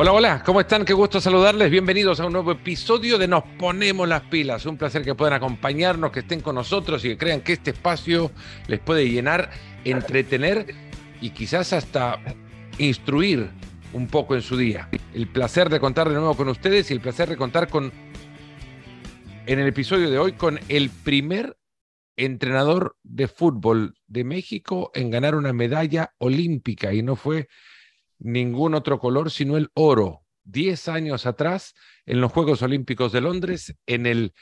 [0.00, 0.84] Hola, hola, ¿cómo están?
[0.84, 1.72] Qué gusto saludarles.
[1.72, 4.64] Bienvenidos a un nuevo episodio de Nos Ponemos las Pilas.
[4.64, 8.30] Un placer que puedan acompañarnos, que estén con nosotros y que crean que este espacio
[8.68, 9.50] les puede llenar,
[9.82, 10.72] entretener
[11.20, 12.20] y quizás hasta
[12.78, 13.50] instruir
[13.92, 14.88] un poco en su día.
[15.14, 17.92] El placer de contar de nuevo con ustedes y el placer de contar con,
[19.46, 21.58] en el episodio de hoy, con el primer
[22.16, 27.48] entrenador de fútbol de México en ganar una medalla olímpica y no fue
[28.18, 30.22] ningún otro color sino el oro.
[30.44, 31.74] Diez años atrás,
[32.06, 34.32] en los Juegos Olímpicos de Londres, en el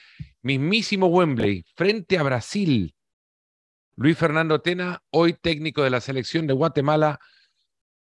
[0.41, 2.95] mismísimo Wembley, frente a Brasil.
[3.97, 7.19] Luis Fernando Tena, hoy técnico de la selección de Guatemala.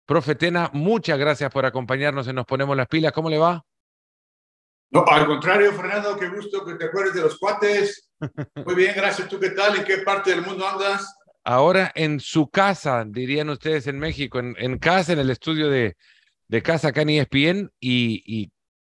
[0.06, 3.14] Profe Tena, muchas gracias por acompañarnos en Nos Ponemos las Pilas.
[3.14, 3.64] ¿Cómo le va?
[4.92, 8.10] No, al contrario, Fernando, qué gusto que te acuerdes de los cuates.
[8.66, 9.28] Muy bien, gracias.
[9.30, 9.78] ¿Tú qué tal?
[9.78, 11.16] ¿En qué parte del mundo andas?
[11.46, 15.96] Ahora en su casa, dirían ustedes en México, en, casa, en el estudio de,
[16.64, 18.52] casa acá en ESPN y, y,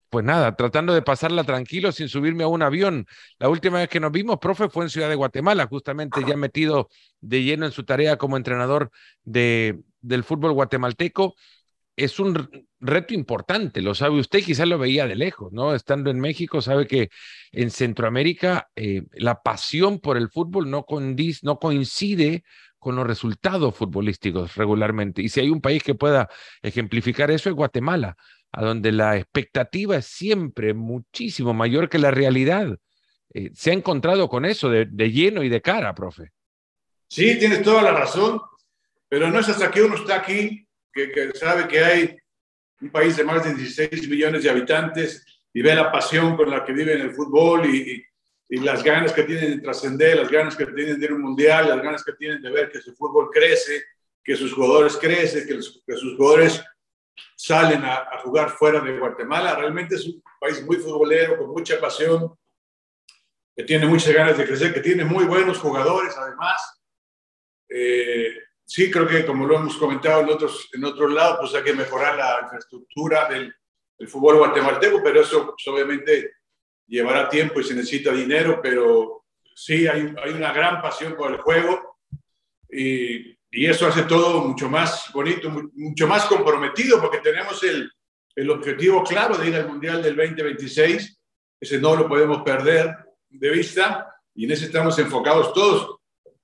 [0.10, 3.06] pues nada, tratando de pasarla tranquilo sin subirme a un avión.
[3.40, 6.90] La última vez que nos vimos, profe, fue en Ciudad de Guatemala, justamente ya metido
[7.20, 8.90] de lleno en su tarea como entrenador
[9.24, 11.36] de, del fútbol guatemalteco
[11.98, 15.74] es un reto importante, lo sabe usted, quizás lo veía de lejos, ¿no?
[15.74, 17.10] Estando en México, sabe que
[17.52, 22.44] en Centroamérica eh, la pasión por el fútbol no, coincide
[22.78, 25.24] con los resultados futbolísticos regularmente.
[25.24, 26.30] Y si hay un país que pueda
[26.62, 28.16] ejemplificar eso es Guatemala,
[28.52, 32.78] a donde la expectativa es siempre muchísimo mayor que la realidad.
[33.34, 36.32] Eh, ¿Se ha encontrado con eso de, de lleno y de cara, profe?
[37.10, 38.40] Sí, tienes toda la razón,
[39.10, 40.67] pero no es hasta que uno está aquí
[40.98, 42.18] que, sabe que hay
[42.82, 46.64] un país de más de 16 millones de habitantes y ve la pasión con la
[46.66, 48.04] que viven el fútbol y,
[48.50, 51.22] y, las ganas que tienen de trascender, las ganas que tienen de ir a un
[51.22, 53.84] mundial, las ganas que tienen de ver que su fútbol crece,
[54.24, 56.64] que sus jugadores crecen, que, que sus jugadores
[57.36, 59.56] salen a, a, jugar fuera de Guatemala.
[59.56, 62.38] Realmente es un país muy futbolero, con mucha pasión,
[63.56, 66.80] que tiene muchas ganas de crecer, que tiene muy buenos jugadores además.
[67.68, 71.64] Eh, sí, creo que como lo hemos comentado en otros, en otros lados, pues hay
[71.64, 73.54] que mejorar la infraestructura del,
[74.08, 76.34] fútbol guatemalteco, pero eso pues, obviamente
[76.86, 79.26] llevará tiempo y se necesita dinero, pero
[79.56, 81.98] sí hay, hay una gran pasión por el juego
[82.70, 87.92] y, y, eso hace todo mucho más bonito, mucho más comprometido, porque tenemos el,
[88.36, 91.20] el objetivo claro de ir al Mundial del 2026,
[91.60, 92.96] ese no lo podemos perder
[93.30, 95.98] de vista y en ese estamos enfocados todos,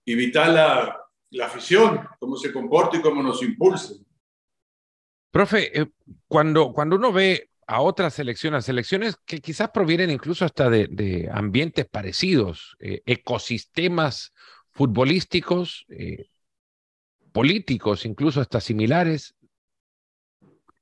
[0.08, 1.03] evitar la
[1.34, 3.96] la afición, cómo se comporta y cómo nos impulsa.
[5.32, 5.88] Profe, eh,
[6.28, 11.88] cuando, cuando uno ve a otras selecciones, selecciones que quizás provienen incluso hasta de, ambientes
[11.90, 14.32] parecidos, eh, ecosistemas
[14.72, 16.28] futbolísticos, eh,
[17.32, 19.36] políticos, incluso hasta similares,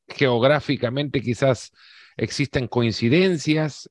[0.07, 1.71] geográficamente quizás
[2.17, 3.89] existen coincidencias,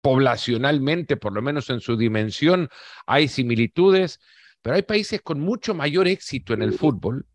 [0.00, 2.70] poblacionalmente, por lo menos en su dimensión,
[3.06, 4.18] hay similitudes,
[4.62, 7.26] pero hay países con mucho mayor éxito en el fútbol,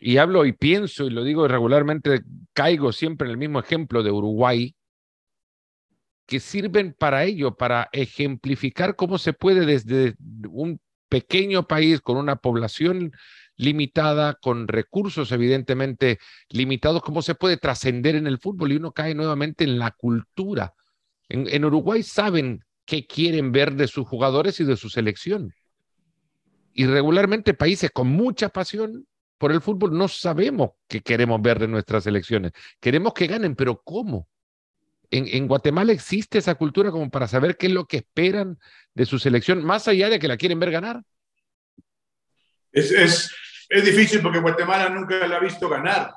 [0.00, 2.22] y hablo y pienso y lo digo regularmente,
[2.52, 4.74] caigo siempre en el mismo ejemplo de Uruguay,
[6.26, 10.14] que sirven para ello, para ejemplificar cómo se puede desde
[10.48, 13.12] un pequeño país con una población
[13.56, 16.18] limitada, con recursos evidentemente
[16.50, 20.74] limitados, cómo se puede trascender en el fútbol y uno cae nuevamente en la cultura.
[21.28, 25.54] En, en Uruguay saben qué quieren ver de sus jugadores y de su selección.
[26.74, 29.06] Y regularmente países con mucha pasión
[29.38, 32.52] por el fútbol no sabemos qué queremos ver de nuestras elecciones.
[32.80, 34.28] Queremos que ganen, pero ¿cómo?
[35.10, 38.58] En, Guatemala existe esa cultura como para saber qué es lo que esperan
[38.94, 41.02] de su selección, más allá de que la quieren ver ganar.
[42.72, 43.32] Es, es,
[43.68, 46.12] es difícil porque Guatemala nunca la ha visto ganar.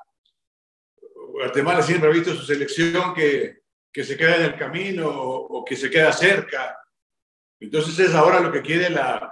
[1.34, 3.59] Guatemala siempre ha visto su selección que,
[3.91, 6.75] que se queda en el camino o, o que se queda cerca.
[7.59, 9.31] Entonces es ahora lo que quiere la,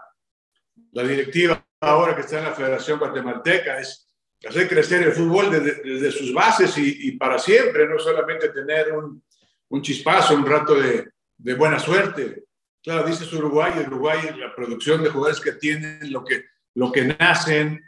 [0.95, 4.07] la directiva ahora que está en la Federación Guatemalteca es
[4.47, 9.21] hacer crecer el fútbol desde, sus bases y, para siempre, no solamente tener un,
[9.69, 12.45] un chispazo, un rato de, de, buena suerte.
[12.81, 16.45] Claro, dices Uruguay, Uruguay, la producción de jugadores que tienen, lo que,
[16.75, 17.83] lo que nacen,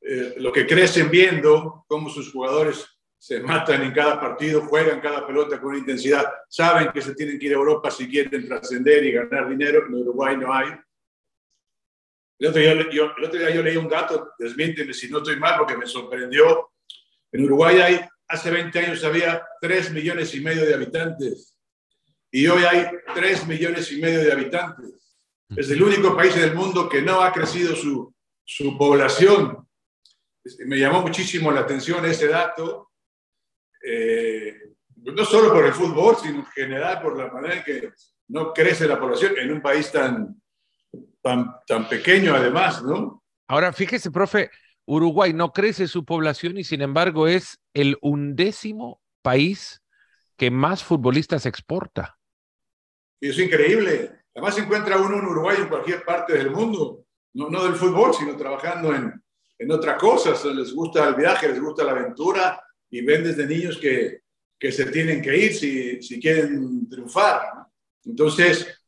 [0.00, 2.86] eh, lo que crecen viendo, cómo sus jugadores
[3.18, 7.46] se matan en cada partido, juegan cada pelota con intensidad, saben que se tienen que
[7.46, 10.68] ir a Europa si quieren trascender y ganar dinero, en Uruguay no hay.
[12.38, 15.36] El otro, día, yo, el otro día yo leí un dato, desmiénteme si no estoy
[15.38, 16.72] mal, porque me sorprendió.
[17.30, 21.56] En Uruguay hay, hace 20 años había 3 millones y medio de habitantes
[22.30, 25.16] y hoy hay 3 millones y medio de habitantes.
[25.56, 28.12] Es el único país del mundo que no ha crecido su,
[28.44, 29.68] su población.
[30.66, 32.90] Me llamó muchísimo la atención ese dato.
[33.86, 34.64] eh,
[34.96, 37.92] no solo por el fútbol, sino en general por la manera en que
[38.28, 40.42] no crece la población en un país tan,
[41.22, 43.22] tan, tan pequeño además, ¿no?
[43.48, 44.50] Ahora, fíjese, profe,
[44.86, 49.82] Uruguay no crece su población y sin embargo es el undécimo país
[50.36, 52.18] que más futbolistas exporta.
[53.20, 54.12] Y es increíble.
[54.34, 57.04] Además se encuentra uno en Uruguay en cualquier parte del mundo,
[57.34, 59.12] no, no del fútbol, sino trabajando en,
[59.58, 60.44] en otras cosas.
[60.44, 62.60] Les gusta el viaje, les gusta la aventura
[62.90, 64.22] y ven desde niños que,
[64.58, 67.66] que se tienen que ir si, si quieren triunfar.
[68.04, 68.83] Entonces,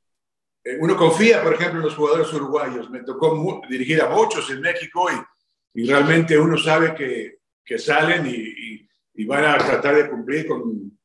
[0.81, 2.91] uno confía, por ejemplo, en los jugadores uruguayos.
[2.91, 8.27] Me tocó dirigir a muchos en México y, y realmente uno sabe que, que salen
[8.27, 10.99] y, y, van a tratar de cumplir con,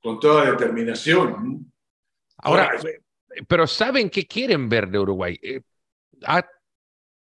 [0.00, 1.70] con toda determinación.
[2.38, 2.72] Ahora,
[3.46, 5.38] pero ¿saben qué quieren ver de Uruguay?
[5.42, 5.60] Eh,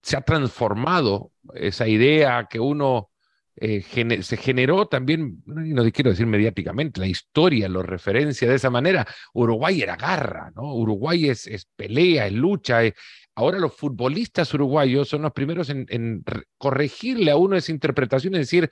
[0.02, 3.12] se ha transformado esa idea que uno
[3.60, 9.08] eh, se generó también, no quiero decir mediáticamente, la historia lo referencia de esa manera.
[9.34, 10.76] Uruguay era garra, ¿no?
[10.76, 12.86] Uruguay es, es pelea, es lucha.
[12.86, 12.94] Eh.
[13.36, 16.24] Ahora los futbolistas uruguayos son los primeros en, en
[16.58, 18.70] corregirle a uno esa interpretación, es decir,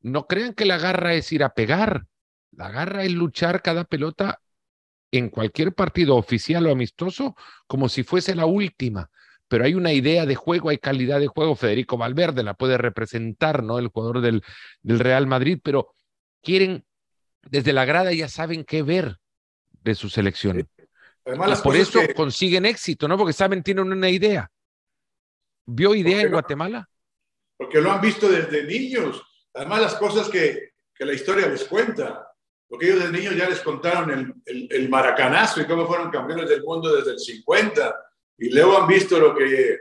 [0.00, 2.06] no crean que la garra es ir a pegar,
[2.50, 4.40] la garra es luchar cada pelota
[5.12, 7.36] en cualquier partido oficial o amistoso
[7.68, 9.10] como si fuese la última
[9.48, 11.54] pero hay una idea de juego, hay calidad de juego.
[11.54, 13.78] Federico Valverde la puede representar, ¿no?
[13.78, 14.42] El jugador del,
[14.82, 15.92] del Real Madrid, pero
[16.42, 16.84] quieren,
[17.42, 19.18] desde la grada ya saben qué ver
[19.82, 20.68] de su selección.
[21.26, 23.16] Además, por eso consiguen éxito, ¿no?
[23.16, 24.50] Porque saben, tienen una idea.
[25.66, 26.88] ¿Vio idea en Guatemala?
[27.56, 29.22] Porque lo han visto desde niños.
[29.54, 32.28] Además, las cosas que, que la historia les cuenta.
[32.66, 36.48] Porque ellos desde niños ya les contaron el, el, el maracanazo y cómo fueron campeones
[36.48, 38.03] del mundo desde el 50
[38.38, 39.78] y luego han visto lo que,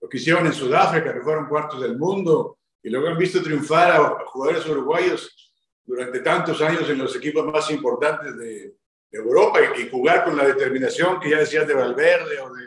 [0.00, 3.92] lo que hicieron en Sudáfrica, que fueron cuartos del mundo, y luego han visto triunfar
[3.92, 5.52] a, jugadores uruguayos
[5.84, 8.74] durante tantos años en los equipos más importantes de,
[9.16, 12.66] Europa y, jugar con la determinación que ya decías de Valverde o de,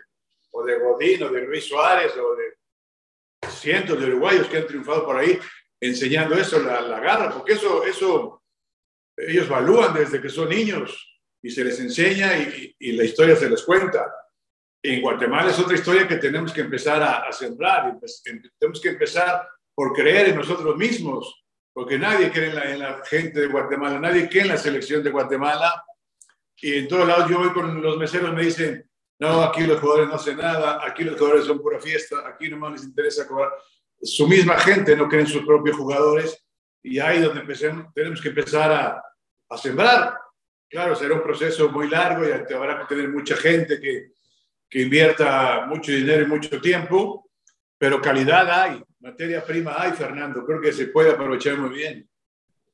[0.52, 5.06] o de Godín o de Luis Suárez o de cientos de uruguayos que han triunfado
[5.06, 5.38] por ahí
[5.82, 8.42] enseñando eso, la, la garra, porque eso, eso
[9.18, 13.50] ellos evalúan desde que son niños y se les enseña y, y la historia se
[13.50, 14.10] les cuenta
[14.82, 17.98] en Guatemala es otra historia que tenemos que empezar a, sembrar.
[18.60, 23.48] Tenemos que empezar por creer en nosotros mismos, porque nadie cree en la, gente de
[23.48, 25.84] Guatemala, nadie cree en la selección de Guatemala.
[26.60, 28.90] Y en todos lados yo voy con los meseros, me dicen,
[29.20, 32.70] no, aquí los jugadores no hacen nada, aquí los jugadores son pura fiesta, aquí no
[32.70, 33.52] les interesa cobrar.
[34.02, 36.44] Su misma gente no cree en sus propios jugadores
[36.84, 39.04] y ahí donde empecemos, tenemos que empezar a,
[39.50, 40.18] a sembrar.
[40.70, 44.12] Claro, será un proceso muy largo y habrá que tener mucha gente que,
[44.70, 47.30] que invierta mucho dinero y mucho tiempo,
[47.78, 50.46] pero calidad hay, materia prima hay, Fernando.
[50.46, 52.10] Creo que se puede aprovechar muy bien.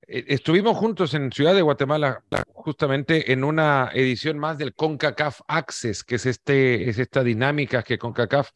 [0.08, 2.24] Eh, estuvimos juntos en Ciudad de Guatemala,
[2.54, 7.98] justamente en una edición más del CONCACAF Access, que es, este, es esta dinámica que
[7.98, 8.50] CONCACAF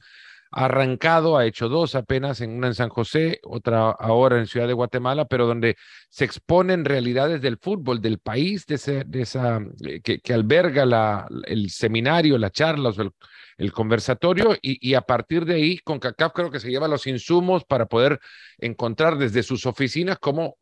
[0.52, 4.74] arrancado, ha hecho dos apenas, en una en San José, otra ahora en Ciudad de
[4.74, 5.76] Guatemala, pero donde
[6.10, 8.76] se exponen realidades del fútbol, del país, de,
[9.22, 12.94] esa, eh, que, alberga el seminario, la charla,
[13.58, 17.66] el, conversatorio, y, y, a partir de ahí, CONCACAF creo que se lleva los insumos
[17.66, 18.20] para poder
[18.58, 20.58] encontrar desde sus oficinas cómo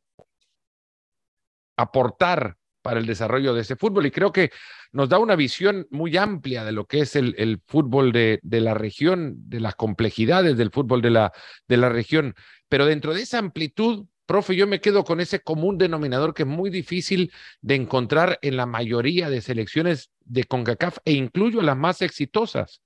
[1.77, 4.05] aportar para el desarrollo de ese fútbol.
[4.05, 4.51] Y creo que
[4.91, 8.75] nos da una visión muy amplia de lo que es el, fútbol de, de, la
[8.75, 11.33] región, de las complejidades del fútbol de la,
[11.67, 12.35] de la región.
[12.69, 16.47] Pero dentro de esa amplitud, profe, yo me quedo con ese común denominador que es
[16.47, 22.03] muy difícil de encontrar en la mayoría de selecciones de CONCACAF e incluyo las más
[22.03, 22.83] exitosas,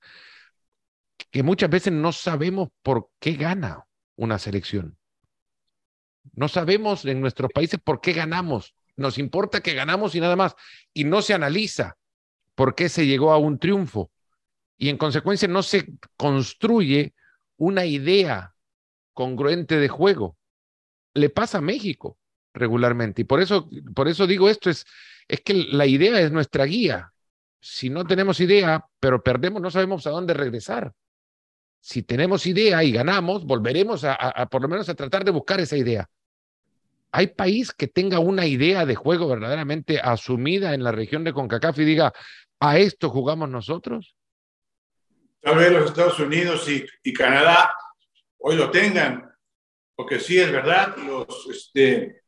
[1.30, 3.84] que muchas veces no sabemos por qué gana
[4.16, 4.98] una selección.
[6.32, 10.56] No sabemos en nuestros países por qué ganamos nos importa que ganamos y nada más.
[10.94, 11.98] Y no se analiza
[12.56, 14.12] por qué se llegó a un triunfo.
[14.78, 17.14] Y en consecuencia no se construye
[17.58, 18.54] una idea
[19.14, 20.38] congruente de juego.
[21.14, 22.18] Le pasa a México
[22.54, 23.22] regularmente.
[23.22, 24.86] Y por eso, por eso digo esto, es,
[25.28, 27.12] es que la idea es nuestra guía.
[27.62, 30.94] Si no tenemos idea, pero perdemos, no sabemos a dónde regresar.
[31.82, 35.60] Si tenemos idea y ganamos, volveremos a, a por lo menos a tratar de buscar
[35.60, 36.10] esa idea.
[37.12, 41.80] ¿Hay país que tenga una idea de juego verdaderamente asumida en la región de CONCACAF
[41.80, 42.14] y diga,
[42.60, 44.16] a esto jugamos nosotros?
[45.42, 47.74] Tal vez los Estados Unidos y, Canadá
[48.38, 49.32] hoy lo tengan,
[49.96, 52.22] porque sí es verdad, los, este,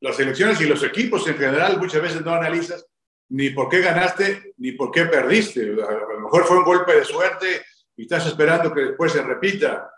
[0.00, 2.86] las elecciones y los equipos en general muchas veces no analizas
[3.30, 5.62] ni por qué ganaste ni por qué perdiste.
[5.62, 7.62] A lo mejor fue un golpe de suerte
[7.96, 9.90] y estás esperando que después se repita.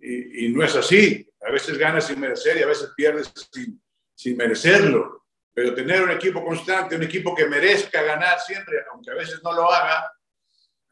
[0.00, 1.27] Y, y no es así.
[1.40, 3.80] A veces ganas sin merecer y a veces pierdes sin,
[4.14, 5.24] sin merecerlo.
[5.54, 9.52] pero tener un equipo constante, un equipo que merezca ganar siempre, aunque a veces no
[9.52, 10.08] lo haga,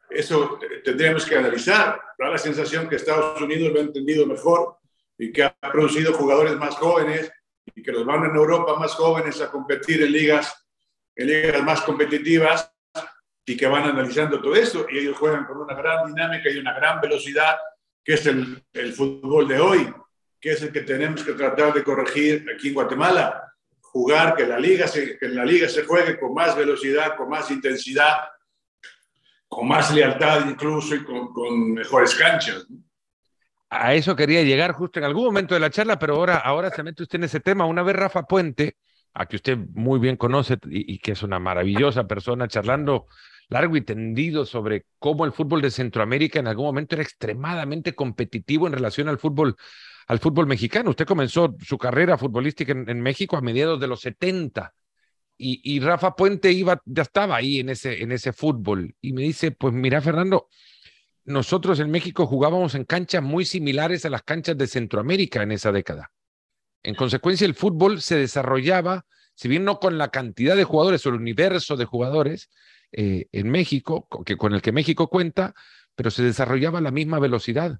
[0.09, 1.99] eso tendríamos que analizar.
[2.17, 4.77] Da la sensación que Estados Unidos lo ha entendido mejor
[5.17, 7.31] y que ha producido jugadores más jóvenes
[7.75, 10.65] y que los van en Europa más jóvenes a competir en ligas,
[11.15, 12.71] en ligas más competitivas
[13.45, 16.73] y que van analizando todo eso y ellos juegan con una gran dinámica y una
[16.73, 17.57] gran velocidad,
[18.03, 19.93] que es el, el fútbol de hoy,
[20.39, 23.43] que es el que tenemos que tratar de corregir aquí en Guatemala.
[23.81, 27.49] Jugar, que la liga se, que la liga se juegue con más velocidad, con más
[27.49, 28.17] intensidad,
[29.47, 32.67] con más lealtad incluso y con, con mejores canchas.
[33.69, 36.83] A eso quería llegar justo en algún momento de la charla, pero ahora, ahora se
[36.83, 37.65] mete usted en ese tema.
[37.65, 38.77] Una vez Rafa Puente,
[39.13, 43.07] a que usted muy bien conoce y, y que es una maravillosa persona, charlando
[43.49, 48.67] largo y tendido sobre cómo el fútbol de Centroamérica en algún momento era extremadamente competitivo
[48.67, 49.55] en relación al fútbol,
[50.07, 50.89] al fútbol mexicano.
[50.89, 54.73] Usted comenzó su carrera futbolística en, México a mediados de los 70
[55.37, 59.21] y, y, Rafa Puente iba, ya estaba ahí en ese, en ese fútbol y me
[59.21, 60.47] dice, pues mira Fernando,
[61.25, 65.71] nosotros en México jugábamos en canchas muy similares a las canchas de Centroamérica en esa
[65.71, 66.11] década.
[66.83, 71.09] En consecuencia, el fútbol se desarrollaba, si bien no con la cantidad de jugadores o
[71.09, 72.49] el universo de jugadores,
[72.93, 75.53] eh, en México, que, con el que México cuenta,
[75.95, 77.79] pero se desarrollaba a la misma velocidad.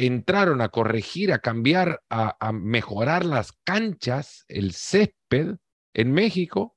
[0.00, 5.56] Entraron a corregir, a cambiar, a, mejorar las canchas, el césped
[5.92, 6.76] en México,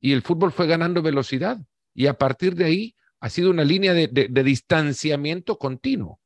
[0.00, 1.58] y el fútbol fue ganando velocidad.
[1.94, 4.08] Y a partir de ahí ha sido una línea de,
[4.42, 6.20] distanciamiento continuo.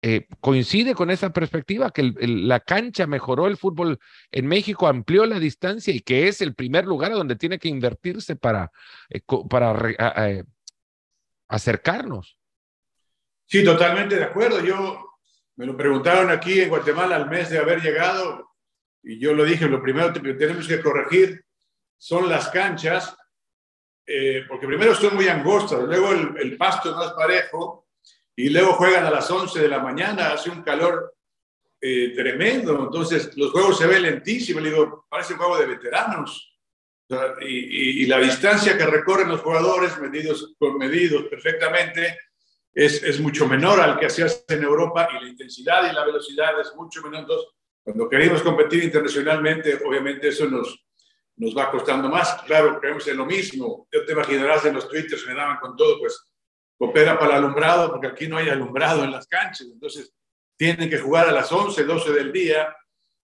[0.00, 3.98] Eh, coincide con esa perspectiva que el, la cancha mejoró el fútbol
[4.30, 8.36] en México, amplió la distancia y que es el primer lugar donde tiene que invertirse
[8.36, 8.70] para,
[9.10, 9.20] eh,
[9.98, 10.42] a,
[11.48, 12.38] acercarnos.
[13.46, 14.64] Sí, totalmente de acuerdo.
[14.64, 15.15] Yo
[15.56, 18.46] me lo preguntaron aquí en Guatemala al mes de haber llegado
[19.02, 21.44] y yo lo dije, lo primero que tenemos que corregir
[21.96, 23.16] son las canchas,
[24.04, 27.86] eh, porque primero son muy angostas, luego el, pasto no es parejo
[28.34, 31.14] y luego juegan a las 11 de la mañana, hace un calor
[31.80, 36.52] eh, tremendo, entonces los juegos se ven lentísimos, le digo, parece un juego de veteranos.
[37.40, 42.18] Y, la distancia que recorren los jugadores, medidos, con medidos perfectamente,
[42.76, 46.60] es, es mucho menor al que hacías en Europa y la intensidad y la velocidad
[46.60, 47.20] es mucho menor.
[47.20, 47.48] Entonces,
[47.82, 50.84] cuando queremos competir internacionalmente, obviamente eso nos,
[51.36, 52.42] nos va costando más.
[52.42, 53.88] Claro, creemos en lo mismo.
[53.90, 56.22] Yo te imaginarás en los twitters me daban con todo, pues
[56.76, 60.12] coopera para el alumbrado, porque aquí no hay alumbrado en las canchas, entonces
[60.58, 62.76] tienen que jugar a las 11, 12 del día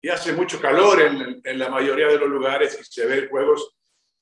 [0.01, 3.75] y hace mucho calor en, en la mayoría de los lugares y se ven juegos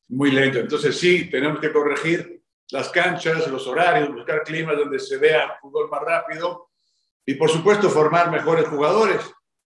[0.08, 0.62] muy lentos.
[0.62, 2.39] Entonces sí, tenemos que corregir
[2.72, 6.70] las canchas, los horarios, buscar climas donde se vea fútbol más rápido
[7.26, 9.20] y por supuesto formar mejores jugadores.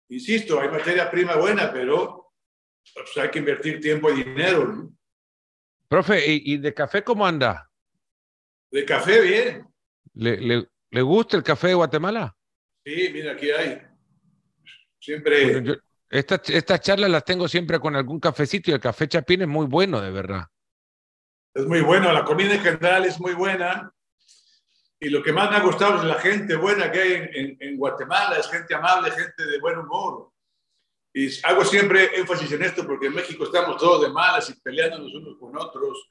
[0.09, 2.33] Insisto, hay materia prima buena, pero
[2.93, 4.65] pues, hay que invertir tiempo y dinero.
[4.65, 4.93] ¿no?
[5.87, 7.69] Profe, ¿y, de café cómo anda?
[8.71, 9.67] De café, bien.
[10.13, 12.35] ¿Le, le, le gusta el café de Guatemala?
[12.85, 13.81] Sí, mira, aquí hay.
[14.99, 15.43] Siempre.
[15.43, 15.75] Bueno, yo,
[16.09, 19.65] estas esta charlas las tengo siempre con algún cafecito y el café Chapín es muy
[19.65, 20.45] bueno, de verdad.
[21.53, 23.93] Es muy bueno, la comida en general es muy buena.
[24.99, 27.57] Y lo que más me ha gustado es la gente buena que hay en, en,
[27.59, 30.31] en Guatemala, es gente amable, gente de buen humor.
[31.13, 35.13] Y hago siempre énfasis en esto porque en México estamos todos de malas y peleándonos
[35.13, 36.07] unos con otros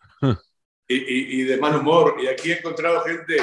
[0.87, 2.17] y, y, y, de mal humor.
[2.21, 3.37] Y aquí he encontrado gente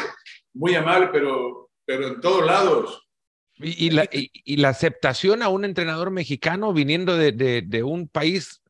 [0.53, 3.07] muy amable, pero, pero en todos lados.
[3.55, 8.07] Y, y, la, y, la, aceptación a un entrenador mexicano viniendo de, de, de, un
[8.07, 8.61] país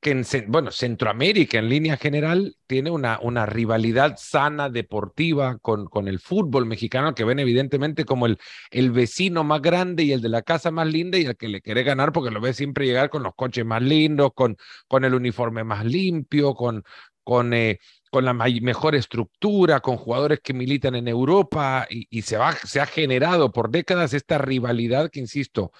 [0.00, 6.06] que, en, bueno, Centroamérica en línea general tiene una, una rivalidad sana deportiva con, con,
[6.08, 8.38] el fútbol mexicano que ven evidentemente como el,
[8.70, 11.60] el vecino más grande y el de la casa más linda y el que le
[11.60, 15.14] quiere ganar porque lo ve siempre llegar con los coches más lindos, con, con el
[15.14, 16.84] uniforme más limpio, con,
[17.24, 22.52] con eh, con la mejor estructura, con jugadores que militan en Europa y, se, va,
[22.52, 25.72] se ha generado por décadas esta rivalidad que, insisto,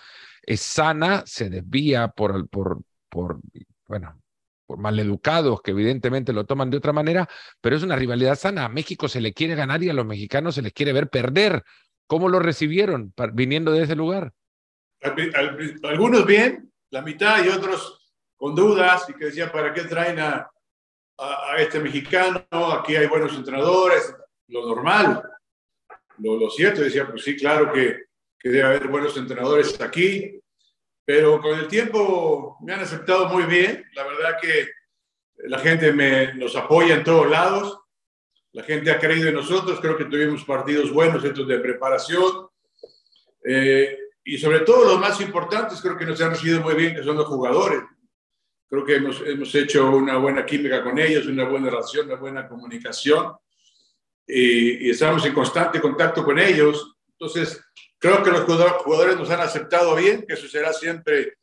[0.42, 3.40] es sana, se desvía por, por, por
[3.88, 4.20] bueno,
[4.66, 7.28] por maleducados que evidentemente lo toman de otra manera,
[7.60, 8.66] pero es una rivalidad sana.
[8.66, 11.64] A México se le quiere ganar y a los mexicanos se les quiere ver perder.
[12.06, 14.32] ¿Cómo lo recibieron viniendo de ese lugar?
[15.82, 20.50] Algunos bien, la mitad y otros con dudas y que decían, ¿para qué traen a,
[21.58, 24.14] este mexicano, aquí hay buenos entrenadores,
[24.46, 25.20] lo normal,
[26.18, 28.04] lo, lo cierto, decía, pues sí, claro que,
[28.38, 30.40] que, debe haber buenos entrenadores aquí,
[31.08, 34.68] pero con el tiempo me han aceptado muy bien, la verdad que
[35.48, 37.80] la gente me, nos apoya en todos lados,
[38.52, 42.48] la gente ha creído en nosotros, creo que tuvimos partidos buenos, estos de preparación,
[43.42, 47.02] eh, y sobre todo los más importantes creo que nos han recibido muy bien, que
[47.02, 47.80] son los jugadores.
[48.68, 52.46] Creo que hemos, hemos hecho una buena química con ellos, una buena relación, una buena
[52.46, 53.32] comunicación.
[54.26, 56.98] Y, estamos en constante contacto con ellos.
[57.12, 57.64] Entonces,
[57.98, 61.34] creo que los jugadores nos han aceptado bien, que eso será siempre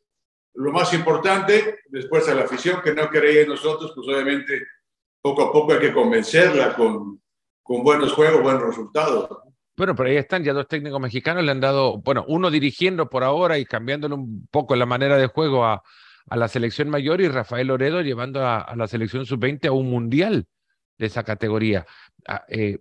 [0.54, 1.80] lo más importante.
[1.86, 4.66] Después a la afición que no creía en nosotros, pues obviamente
[5.20, 7.20] poco a poco hay que convencerla con,
[7.62, 9.28] con buenos juegos, buenos resultados.
[9.76, 13.24] Bueno, pero ahí están ya dos técnicos mexicanos, le han dado, bueno, uno dirigiendo por
[13.24, 15.82] ahora y cambiándole un poco la manera de juego a,
[16.28, 20.46] a la selección mayor y Rafael Loredo llevando a, la selección sub-20 a un mundial
[20.98, 21.86] de esa categoría.
[22.26, 22.78] Ah, eh,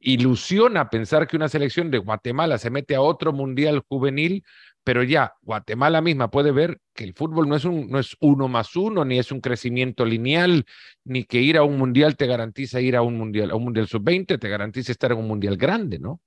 [0.00, 4.44] ilusiona pensar que una selección de Guatemala se mete a otro mundial juvenil,
[4.82, 8.48] pero ya Guatemala misma puede ver que el fútbol no es, un, no es uno
[8.48, 10.64] más uno, ni es un crecimiento lineal,
[11.04, 13.86] ni que ir a un mundial te garantiza ir a un mundial, a un mundial
[13.86, 16.20] sub-20, te garantiza estar en un mundial grande, ¿no?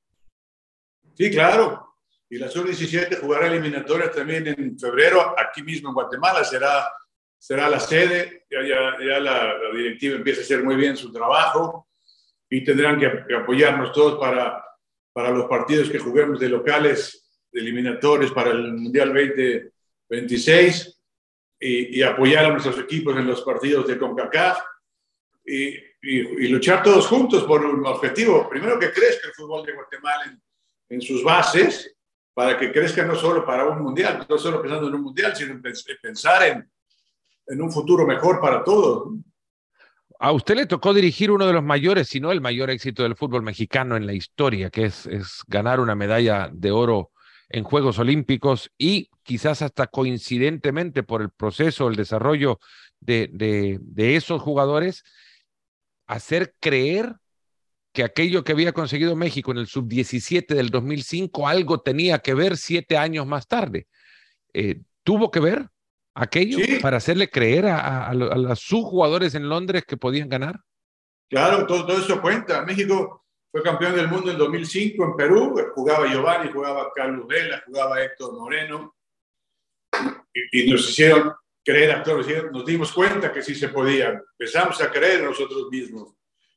[1.16, 1.94] Sí, claro
[2.34, 6.92] y la sub-17 jugará eliminatorias también en febrero, aquí mismo en Guatemala, será,
[7.38, 11.88] será la sede, ya, ya, la, directiva empieza a hacer muy bien su trabajo
[12.54, 14.64] y tendrán que, apoyarnos todos para,
[15.12, 21.02] para los partidos que juguemos de locales, de eliminatorios para el Mundial 2026
[21.60, 24.60] y, y apoyar a nuestros equipos en los partidos de CONCACAF
[25.44, 25.94] y,
[26.48, 28.48] luchar todos juntos por un objetivo.
[28.48, 30.40] Primero que crezca el fútbol de Guatemala en,
[30.90, 31.96] en sus bases
[32.36, 35.54] para que crezca no solo para un mundial, no solo pensando en un mundial, sino
[35.54, 35.62] en
[36.00, 36.72] pensar en,
[37.48, 39.08] en un futuro mejor para todos.
[40.24, 43.18] A usted le tocó dirigir uno de los mayores, si no el mayor éxito del
[43.18, 45.10] fútbol mexicano en la historia, que es,
[45.48, 47.12] ganar una medalla de oro
[47.50, 52.62] en Juegos Olímpicos y quizás hasta coincidentemente por el proceso, el desarrollo
[53.02, 55.04] de, de, de esos jugadores,
[56.08, 57.18] hacer creer
[57.92, 62.56] que aquello que había conseguido México en el sub-17 del 2005 algo tenía que ver
[62.56, 63.88] siete años más tarde.
[64.54, 65.68] Eh, ¿Tuvo que ver
[66.16, 70.60] aquello para hacerle creer a, a, sus jugadores en Londres que podían ganar?
[71.30, 72.64] Claro, todo, todo, eso cuenta.
[72.64, 78.02] México fue campeón del mundo en 2005 en Perú, jugaba Giovanni, jugaba Carlos Vela, jugaba
[78.02, 78.96] Héctor Moreno,
[80.52, 84.92] y, nos hicieron creer a todos, nos dimos cuenta que sí se podía, empezamos a
[84.92, 86.16] creer nosotros mismos.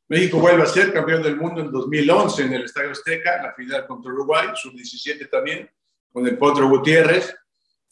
[0.09, 3.87] México vuelve a ser campeón del mundo en 2011 en el Estadio Azteca, la final
[3.87, 5.69] contra Uruguay, sub-17 también,
[6.13, 7.35] con el Potro Gutiérrez,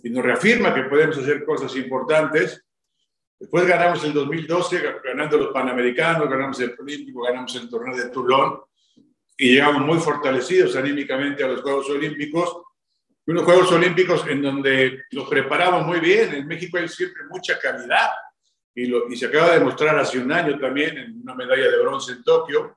[0.04, 2.62] y nos reafirma que podemos hacer cosas importantes.
[3.40, 8.60] Después ganamos el 2012, ganando los Panamericanos, ganamos el Olímpico, ganamos el torneo de Toulon,
[9.34, 12.54] y llegamos muy fortalecidos anímicamente a los Juegos Olímpicos.
[13.26, 16.34] Unos Juegos Olímpicos en donde los preparamos muy bien.
[16.34, 18.10] En México hay siempre mucha calidad
[18.74, 22.22] y, se acaba de mostrar hace un año también en una medalla de bronce en
[22.22, 22.76] Tokio,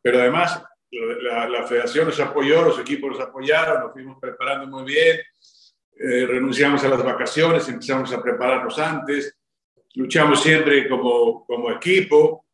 [0.00, 5.20] pero además la, federación nos apoyó, los equipos nos apoyaron, nos fuimos preparando muy bien,
[6.02, 9.36] eh, renunciamos a las vacaciones, empezamos a prepararnos antes,
[9.96, 12.46] luchamos siempre como, como equipo,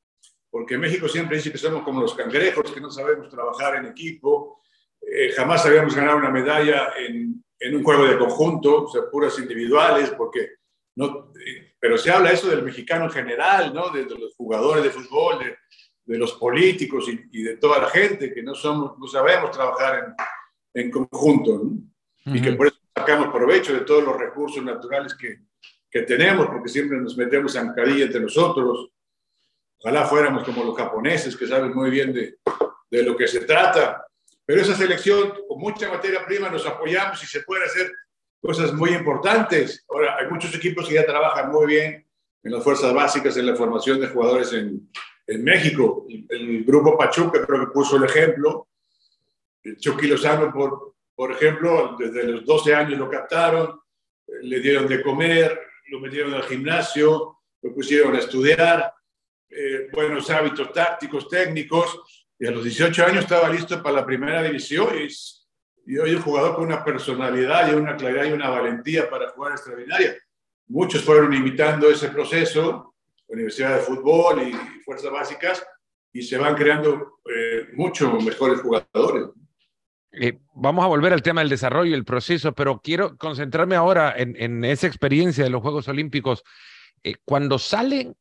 [0.51, 4.63] porque México siempre dice que somos como los cangrejos, que no sabemos trabajar en equipo,
[5.01, 9.39] eh, jamás habíamos ganado una medalla en, en, un juego de conjunto, o sea, puras
[9.39, 10.57] individuales, porque
[10.97, 13.91] no, eh, pero se habla eso del mexicano en general, ¿no?
[13.91, 15.57] De, los jugadores de fútbol, de,
[16.05, 20.17] de los políticos y, de toda la gente, que no, somos, no sabemos trabajar
[20.75, 22.35] en, en conjunto, ¿no?
[22.35, 25.41] Y que por eso sacamos provecho de todos los recursos naturales que,
[25.91, 28.91] que tenemos, porque siempre nos metemos zancadilla entre nosotros.
[29.79, 32.39] Ojalá fuéramos como los japoneses, que saben muy bien de,
[32.91, 34.07] de lo que se trata.
[34.47, 37.93] Pero esa selección, con mucha materia prima, nos apoyamos y se puede hacer
[38.41, 39.85] cosas muy importantes.
[39.89, 42.07] Ahora, hay muchos equipos que ya trabajan muy bien
[42.43, 44.89] en las fuerzas básicas, en la formación de jugadores en,
[45.27, 46.07] en México.
[46.29, 48.69] El, grupo Pachuca creo que puso el ejemplo.
[49.63, 53.81] El Chucky Lozano, por, por ejemplo, desde los 12 años lo captaron,
[54.43, 58.93] le dieron de comer, lo metieron al gimnasio, lo pusieron a estudiar,
[59.49, 62.01] eh, buenos hábitos tácticos, técnicos,
[62.39, 65.09] y a los 18 años estaba listo para la primera división y
[65.87, 69.53] y hoy un jugador con una personalidad y una claridad y una valentía para jugar
[69.53, 70.17] extraordinaria.
[70.67, 72.95] Muchos fueron imitando ese proceso,
[73.29, 74.53] Universidad de Fútbol y
[74.85, 75.65] Fuerzas Básicas,
[76.13, 79.29] y se van creando eh, muchos mejores jugadores.
[80.19, 84.15] Eh, vamos a volver al tema del desarrollo y el proceso, pero quiero concentrarme ahora
[84.17, 86.43] en, esa experiencia de los Juegos Olímpicos.
[87.03, 88.17] Eh, cuando salen,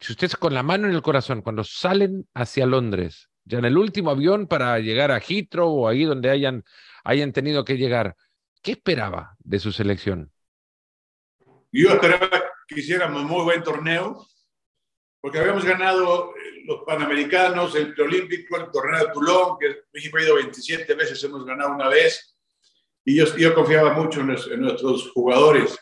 [0.00, 3.76] si ustedes con la mano en el corazón, cuando salen hacia Londres, ya en el
[3.76, 6.62] último avión para llegar a Heathrow o ahí donde hayan,
[7.02, 8.14] hayan tenido que llegar.
[8.62, 10.30] ¿Qué esperaba de su selección?
[11.72, 12.28] Yo esperaba
[12.68, 14.24] que hiciéramos muy buen torneo,
[15.22, 20.22] porque habíamos ganado eh, los Panamericanos, el Preolímpico, el torneo de Toulon, que México ha
[20.22, 22.36] ido 27 veces, hemos ganado una vez,
[23.04, 24.26] y yo, yo confiaba mucho en,
[24.60, 25.78] nuestros jugadores.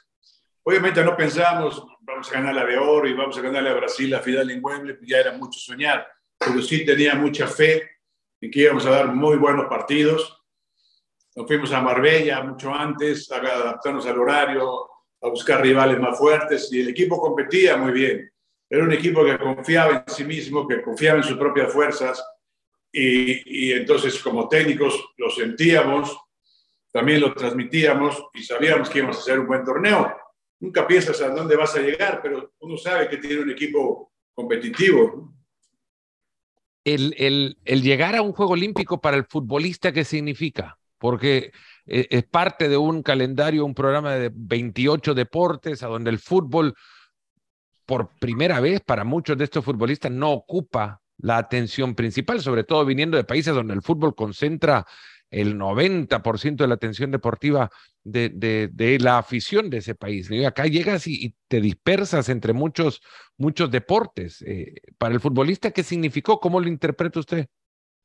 [0.63, 4.11] Obviamente no pensábamos, vamos a ganar la de oro y vamos a ganarle a Brasil
[4.11, 6.07] la final en Wembley, ya era mucho soñar,
[6.39, 7.91] pero sí tenía mucha fe
[8.43, 10.39] en que íbamos a dar muy buenos partidos.
[11.35, 14.87] Nos fuimos a Marbella mucho antes, a adaptarnos al horario,
[15.23, 18.30] a buscar rivales más fuertes y el equipo competía muy bien.
[18.71, 22.25] Era un equipo que confiaba en sí mismo, que confiaba en sus propias fuerzas
[22.93, 26.17] y, entonces como técnicos lo sentíamos,
[26.93, 30.17] también lo transmitíamos y sabíamos que íbamos a hacer un buen torneo
[30.61, 35.35] nunca piensas a dónde vas a llegar, pero uno sabe que tiene un equipo competitivo.
[36.85, 40.79] El, llegar a un juego olímpico para el futbolista, ¿qué significa?
[40.99, 41.53] Porque
[41.87, 46.75] eh, es parte de un calendario, un programa de 28 deportes, a donde el fútbol,
[47.91, 52.87] por primera vez para muchos de estos futbolistas, no ocupa la atención principal, sobre todo
[52.87, 54.87] viniendo de países donde el fútbol concentra
[55.29, 57.69] el 90% de la atención deportiva
[58.05, 60.31] de, la afición de ese país.
[60.31, 63.03] Y acá llegas y, te dispersas entre muchos,
[63.37, 64.41] muchos deportes.
[64.43, 66.39] Eh, para el futbolista, ¿qué significó?
[66.39, 67.49] ¿Cómo lo interpreta usted?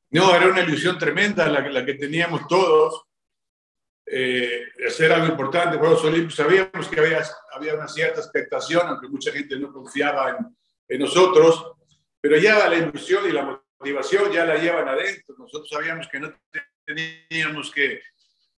[0.10, 3.04] No, era una ilusión tremenda la, que teníamos todos.
[4.08, 6.36] Eh, hacer algo importante, Juegos Olímpicos.
[6.36, 10.38] Sabíamos que había, había una cierta expectación, aunque mucha gente no confiaba en,
[10.88, 11.74] en nosotros,
[12.22, 15.36] pero ya la ilusión y la motivación ya la llevan adentro.
[15.38, 16.34] Nosotros sabíamos que no
[16.86, 18.02] teníamos que,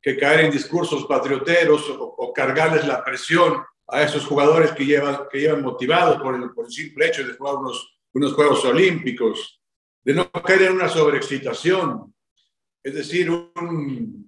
[0.01, 5.39] que caer en discursos patrioteros o, cargarles la presión a esos jugadores que llevan, que
[5.39, 9.61] llevan motivados por el, por el simple hecho de jugar unos, unos Juegos Olímpicos,
[10.03, 12.13] de no caer en una sobreexcitación,
[12.83, 14.26] es decir, un,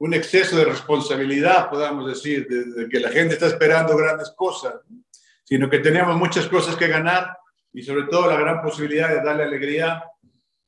[0.00, 4.74] un exceso de responsabilidad, podamos decir, de, que la gente está esperando grandes cosas,
[5.44, 7.36] sino que teníamos muchas cosas que ganar
[7.72, 10.02] y sobre todo la gran posibilidad de darle alegría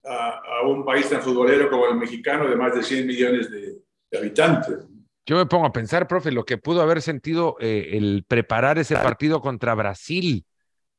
[0.05, 3.79] a, un país tan futbolero como el mexicano de más de 100 millones de,
[4.17, 4.87] habitantes.
[5.25, 8.97] Yo me pongo a pensar, profe, lo que pudo haber sentido eh, el preparar ese
[8.97, 10.45] partido contra Brasil,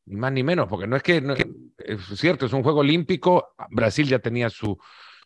[0.06, 1.22] ni más ni menos, porque no es que,
[1.78, 4.76] es cierto, es un juego olímpico, Brasil ya tenía su,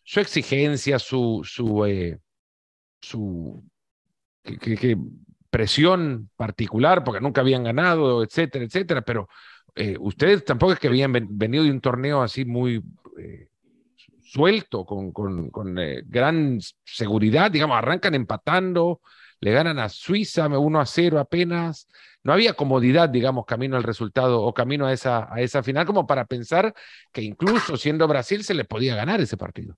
[0.04, 2.18] su exigencia, su, su, eh,
[3.00, 3.64] su
[5.50, 9.28] presión particular, porque nunca habían ganado, etcétera, etcétera, pero
[9.74, 12.82] eh, ustedes tampoco es que habían venido de un torneo así muy
[14.28, 19.00] suelto, con, con, eh, gran seguridad, digamos, arrancan empatando,
[19.40, 21.88] le ganan a Suiza 1 a 0 apenas.
[22.22, 26.06] No había comodidad, digamos, camino al resultado o camino a esa, a esa final, como
[26.06, 26.74] para pensar
[27.12, 29.76] que incluso siendo Brasil se le podía ganar ese partido.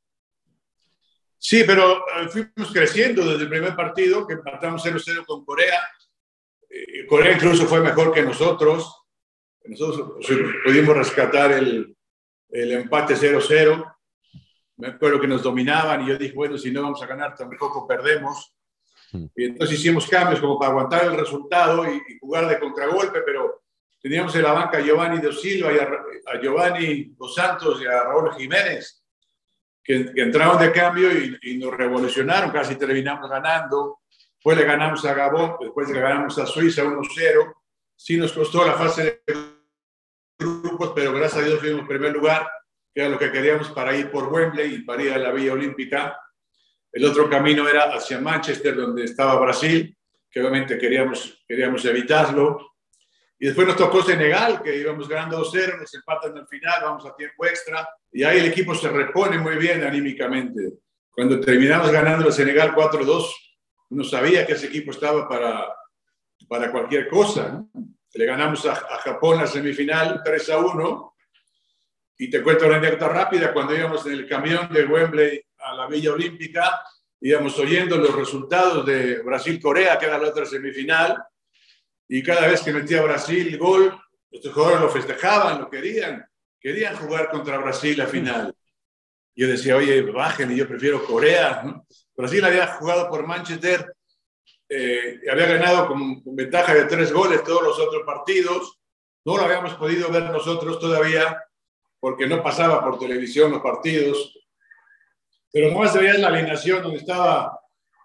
[1.42, 5.80] Sí, pero eh, fuimos creciendo desde el primer partido, que empatamos 0-0 con Corea.
[6.68, 8.94] Eh, Corea incluso fue mejor que nosotros.
[9.64, 10.26] Nosotros
[10.64, 11.96] pudimos rescatar el,
[12.50, 13.96] el empate 0-0
[14.80, 17.86] me acuerdo que nos dominaban y yo dije, bueno, si no vamos a ganar, tampoco
[17.86, 18.54] perdemos.
[19.12, 19.26] Hmm.
[19.36, 23.62] Y entonces hicimos cambios como para aguantar el resultado y, jugar de contragolpe, pero
[24.00, 28.04] teníamos en la banca a Giovanni Dos Silva y a, Giovanni Dos Santos y a
[28.04, 28.99] Raúl Jiménez,
[29.82, 34.00] que, entraron de cambio y, nos revolucionaron, casi terminamos ganando.
[34.34, 37.54] Después le ganamos a Gabón, después le ganamos a Suiza 1-0.
[37.96, 39.34] Sí nos costó la fase de
[40.38, 42.50] grupos, pero gracias a Dios fuimos en primer lugar
[42.92, 45.52] que era lo que queríamos para ir por Wembley y para ir a la Villa
[45.52, 46.18] Olímpica.
[46.92, 49.96] El otro camino era hacia Manchester, donde estaba Brasil,
[50.28, 52.74] que obviamente queríamos, queríamos evitarlo.
[53.38, 57.14] Y después nos tocó Senegal, que íbamos ganando 2-0, nos empatan al final, vamos a
[57.14, 60.72] tiempo extra, y ahí el equipo se repone muy bien anímicamente.
[61.10, 63.34] Cuando terminamos ganando el Senegal 4-2,
[63.90, 65.66] uno sabía que ese equipo estaba para,
[66.48, 67.64] para cualquier cosa.
[68.12, 71.10] Le ganamos a, a Japón la semifinal 3-1,
[72.20, 75.86] y te cuento una anécdota rápida, cuando íbamos en el camión de Wembley a la
[75.86, 76.82] Villa Olímpica,
[77.18, 81.16] íbamos oyendo los resultados de Brasil-Corea, que era la otra semifinal,
[82.06, 83.98] y cada vez que metía Brasil gol,
[84.30, 86.29] los jugadores lo festejaban, lo querían,
[86.60, 88.54] querían jugar contra Brasil la final.
[89.34, 91.62] Yo decía, oye, bajen, y yo prefiero Corea.
[92.14, 93.94] Brasil había jugado por Manchester,
[94.68, 98.78] eh, había ganado con, con ventaja de tres goles todos los otros partidos,
[99.24, 101.42] no lo habíamos podido ver nosotros todavía,
[101.98, 104.38] porque no pasaba por televisión los partidos.
[105.52, 107.58] Pero nomás veía la alineación donde estaba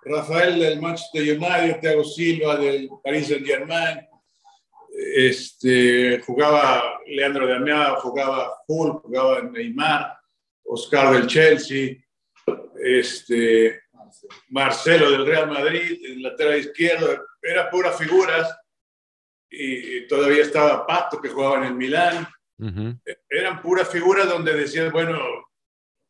[0.04, 4.08] Rafael del Manchester United, Thiago Silva del Paris Saint-Germain,
[4.98, 10.18] este, jugaba Leandro de jugaba Hulk, jugaba Neymar,
[10.64, 11.98] Oscar del Chelsea,
[12.82, 13.82] este,
[14.50, 18.58] Marcelo del Real Madrid, en lateral izquierdo, eran puras figuras,
[19.50, 22.28] y, todavía estaba Pato que jugaba en el Milán,
[23.30, 25.20] eran puras figuras donde decían, bueno,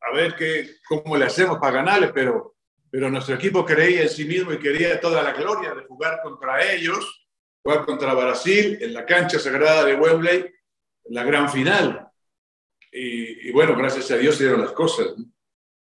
[0.01, 2.55] a ver qué, cómo le hacemos para ganarle, pero,
[2.91, 6.71] pero nuestro equipo creía en sí mismo y quería toda la gloria de jugar contra
[6.71, 7.24] ellos,
[7.65, 10.45] jugar contra Brasil en la cancha sagrada de Wembley,
[11.05, 12.07] la gran final.
[12.91, 15.07] Y, bueno, gracias a Dios se dieron las cosas.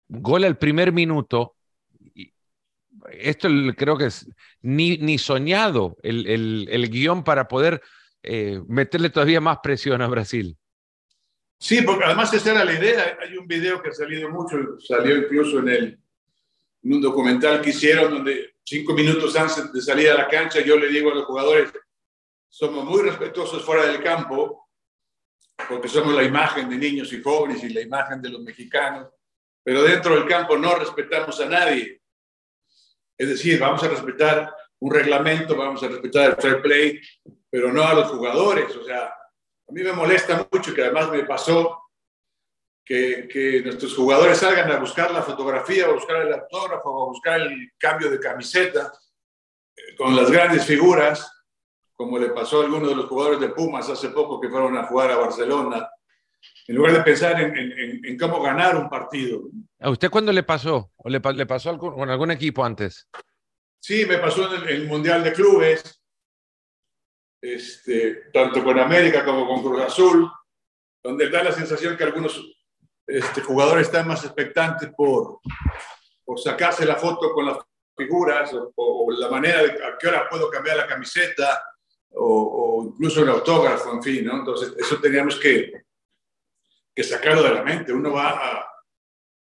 [0.09, 1.57] Gol al primer minuto.
[3.11, 4.31] Esto creo que es
[4.63, 7.83] ni, ni soñado el, el, el guion para poder
[8.23, 10.57] eh, meterle todavía más presión a Brasil.
[11.59, 13.19] Sí, porque además esa era la idea.
[13.21, 16.02] Hay un video que ha salido mucho, salió incluso en, el,
[16.83, 20.77] en un documental que hicieron donde cinco minutos antes de salir a la cancha yo
[20.77, 21.73] le digo a los jugadores,
[22.49, 24.69] somos muy respetuosos fuera del campo,
[25.69, 29.09] porque somos la imagen de niños y jóvenes y la imagen de los mexicanos,
[29.63, 32.03] pero dentro del campo no respetamos a nadie.
[33.17, 37.01] Es decir, vamos a respetar un reglamento, vamos a respetar el fair play,
[37.49, 38.75] pero no a los jugadores.
[38.75, 41.82] O sea, a mí me molesta mucho que además me pasó
[42.85, 47.41] que, que, nuestros jugadores salgan a buscar la fotografía, a buscar el autógrafo, a buscar
[47.41, 48.93] el cambio de camiseta
[49.77, 51.31] eh, con las grandes figuras,
[51.95, 54.87] como le pasó a algunos de los jugadores de Pumas hace poco que fueron a
[54.87, 55.89] jugar a Barcelona,
[56.67, 59.43] en lugar de pensar en, en, en cómo ganar un partido.
[59.81, 60.93] ¿A usted cuándo le pasó?
[60.97, 63.09] ¿O le, le pasó con algún equipo antes?
[63.81, 66.03] Sí, me pasó en el, el Mundial de Clubes,
[67.41, 70.31] este, tanto con América como con Cruz Azul,
[71.03, 72.62] donde da la sensación que algunos
[73.07, 75.41] este, jugadores están más expectantes por,
[76.25, 77.59] por sacarse la foto con las
[77.97, 81.63] figuras o, o, la manera de a qué hora puedo cambiar la camiseta
[82.11, 84.39] o, o incluso el autógrafo, en fin, ¿no?
[84.39, 85.85] Entonces, eso teníamos que,
[86.95, 87.93] que sacarlo de la mente.
[87.93, 88.67] Uno va a,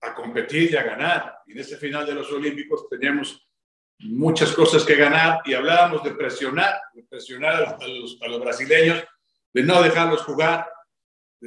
[0.02, 1.39] a competir y a ganar.
[1.48, 3.48] Y en este final de los Olímpicos teníamos
[4.00, 9.04] muchas cosas que ganar y hablábamos de presionar, de presionar a los, a los brasileños,
[9.54, 10.68] de no dejarlos jugar,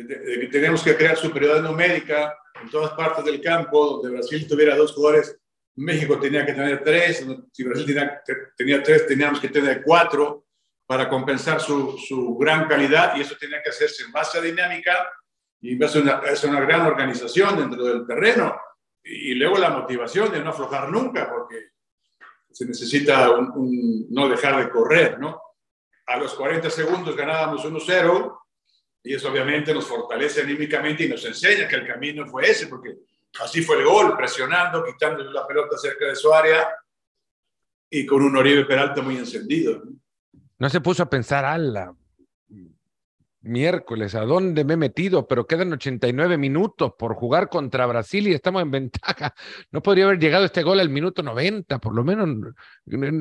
[0.05, 4.77] de, que tenemos que crear superioridad numérica en todas partes del campo, donde Brasil tuviera
[4.77, 5.39] dos jugadores,
[5.77, 8.23] México tenía que tener tres, si Brasil tenía,
[8.57, 10.47] tenía tres, teníamos que tener cuatro
[10.87, 15.09] para compensar su, su, gran calidad y eso tenía que hacerse en base a dinámica
[15.61, 18.59] y en base a una, a una gran organización dentro del terreno
[19.05, 21.71] y luego la motivación de no aflojar nunca, porque
[22.51, 25.41] se necesita un, un, no dejar de correr, ¿no?
[26.07, 28.39] A los 40 segundos ganábamos 1-0
[29.03, 32.97] y eso obviamente nos fortalece anímicamente y nos enseña que el camino fue ese, porque
[33.41, 36.69] así fue el gol, presionando, quitándole la pelota cerca de su área
[37.91, 39.83] y con un Oribe Peralta muy encendido.
[40.59, 40.69] ¿no?
[40.69, 41.95] se puso a pensar, ala,
[43.41, 45.27] miércoles, ¿a dónde me he metido?
[45.27, 49.35] Pero quedan 89 minutos por jugar contra Brasil y estamos en ventaja.
[49.71, 52.55] No podría haber llegado este gol al minuto 90, por lo menos.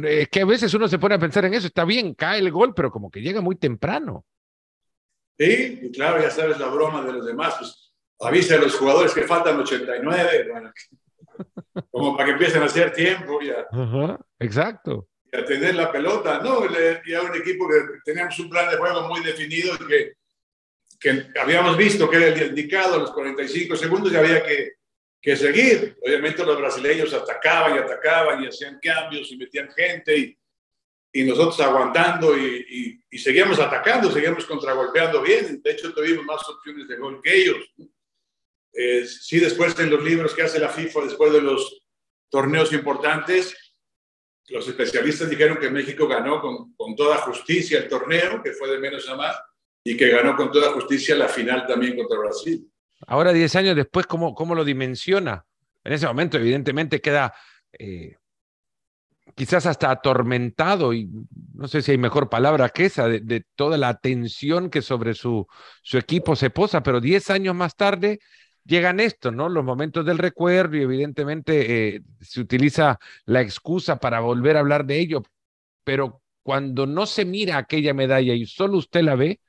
[0.04, 2.52] Es que a veces uno se pone a pensar en eso, está bien, cae el
[2.52, 4.26] gol, pero como que llega muy temprano.
[5.38, 9.14] Sí, y claro, ya sabes la broma de los demás, pues avisa a los jugadores
[9.14, 10.72] que faltan 89, bueno,
[11.92, 13.68] como para que empiecen a hacer tiempo ya.
[13.72, 16.40] Uh -huh, exacto y atender la pelota.
[16.40, 16.62] No,
[17.06, 20.14] y a un equipo que teníamos un plan de juego muy definido y que,
[21.00, 24.74] que habíamos visto que era el indicado a los 45 segundos y había que,
[25.22, 25.98] que seguir.
[26.06, 30.38] Obviamente los brasileños atacaban y atacaban y hacían cambios y metían gente y,
[31.12, 35.62] y nosotros aguantando y, y, y, seguíamos atacando, seguíamos contragolpeando bien.
[35.64, 37.58] De hecho, tuvimos más opciones de gol que ellos.
[38.74, 41.82] Eh, sí, después en los libros que hace la FIFA, después de los
[42.30, 43.56] torneos importantes,
[44.50, 48.80] los especialistas dijeron que México ganó con, con, toda justicia el torneo, que fue de
[48.80, 49.36] menos a más,
[49.84, 52.70] y que ganó con toda justicia la final también contra Brasil.
[53.06, 55.46] Ahora, 10 años después, ¿cómo, cómo lo dimensiona?
[55.84, 57.34] En ese momento, evidentemente, queda
[57.72, 58.16] eh,
[59.38, 61.12] quizás hasta atormentado, y
[61.54, 65.46] no sé si hay mejor palabra que esa, de, toda la atención que sobre su,
[65.84, 68.20] su equipo se posa, pero 10 años más tarde
[68.66, 69.48] llegan esto, ¿no?
[69.48, 74.88] Los momentos del recuerdo y evidentemente eh, se utiliza la excusa para volver a hablar
[74.88, 75.22] de ello,
[75.84, 79.40] pero cuando no se mira aquella medalla y solo usted la ve,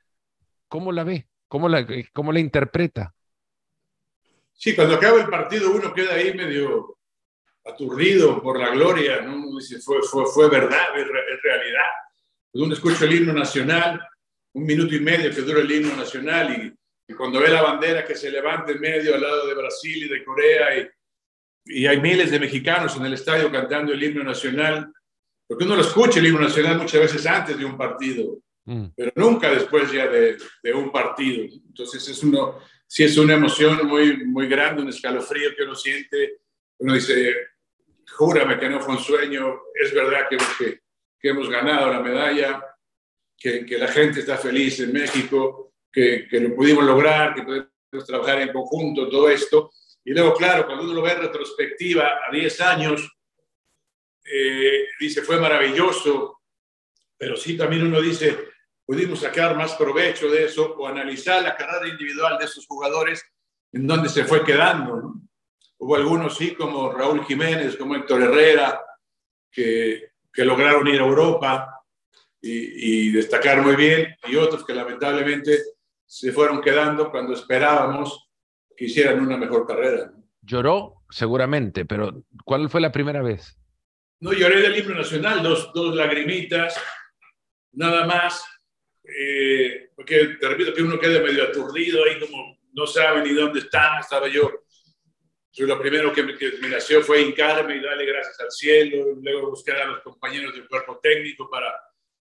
[0.67, 1.27] ¿cómo la ve?
[1.47, 3.15] ¿Cómo la, eh, cómo la interpreta?
[4.53, 6.98] Sí, cuando acaba el partido uno queda ahí medio
[7.65, 9.57] aturdido por la gloria, ¿no?
[9.57, 11.91] Dice, fue, fue, fue verdad, es, es realidad.
[12.53, 14.01] Uno escucha el himno nacional,
[14.53, 18.05] un minuto y medio que dura el himno nacional y y cuando ve la bandera
[18.05, 20.87] que se levanta en medio al lado de Brasil y de Corea y,
[21.65, 24.93] y, hay miles de mexicanos en el estadio cantando el himno nacional,
[25.47, 28.85] porque uno lo escucha el himno nacional muchas veces antes de un partido, mm.
[28.95, 31.45] pero nunca después ya de, de, un partido.
[31.45, 36.41] Entonces es uno, sí es una emoción muy, muy grande, un escalofrío que uno siente.
[36.79, 37.35] Uno dice,
[38.17, 40.81] júrame que no fue un sueño, es verdad que, que,
[41.19, 42.63] que hemos ganado la medalla,
[43.37, 48.05] que, que la gente está feliz en México que, que, lo pudimos lograr, que podemos
[48.05, 49.71] trabajar en conjunto, todo esto.
[50.03, 53.17] Y luego, claro, cuando uno lo ve en retrospectiva a 10 años,
[54.23, 56.41] eh, dice, fue maravilloso,
[57.17, 58.49] pero sí también uno dice,
[58.85, 63.23] pudimos sacar más provecho de eso o analizar la carrera individual de esos jugadores
[63.71, 65.15] en donde se fue quedando.
[65.79, 68.81] Hubo algunos, sí, como Raúl Jiménez, como Héctor Herrera,
[69.51, 71.83] que, que lograron ir a Europa
[72.41, 75.57] y, y, destacar muy bien, y otros que lamentablemente
[76.05, 78.29] se fueron quedando cuando esperábamos
[78.75, 80.11] que hicieran una mejor carrera.
[80.41, 83.57] Lloró seguramente, pero ¿cuál fue la primera vez?
[84.19, 86.77] No, lloré del himno nacional, dos, dos lagrimitas,
[87.71, 88.43] nada más,
[89.03, 93.59] eh, porque te repito que uno queda medio aturdido ahí como no sabe ni dónde
[93.59, 94.58] están, estaba yo.
[95.51, 99.17] Yo lo primero que me, que me, nació fue hincarme y darle gracias al cielo,
[99.21, 101.73] luego buscar a los compañeros del cuerpo técnico para,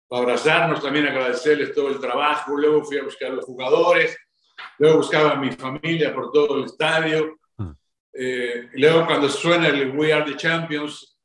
[0.07, 4.17] para abrazarnos, también agradecerles todo el trabajo, luego fui a buscar a los jugadores,
[4.79, 7.37] luego buscaba a mi familia por todo el estadio,
[8.19, 11.17] eh, y luego cuando suena el We Are the Champions,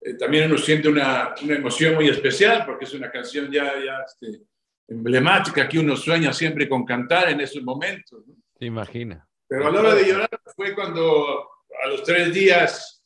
[0.00, 3.98] eh, también uno siente una, una, emoción muy especial porque es una canción ya, ya
[4.06, 4.44] este,
[4.88, 8.26] emblemática que uno sueña siempre con cantar en esos momentos.
[8.26, 8.34] ¿no?
[8.58, 9.27] Te imagina.
[9.48, 11.50] Pero a la hora de llorar fue cuando
[11.82, 13.02] a los tres días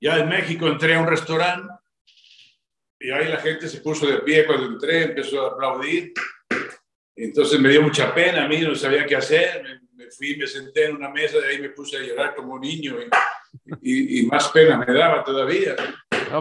[0.00, 1.72] ya en México entré a un restaurante
[2.98, 6.12] y ahí la gente se puso de pie cuando entré, empezó a aplaudir.
[7.16, 10.46] Entonces me dio mucha pena, a mí no sabía qué hacer, me, me fui, me
[10.46, 13.00] senté en una mesa y ahí me puse a llorar como un niño.
[13.00, 13.08] Y,
[13.82, 15.76] y, más pena me daba todavía.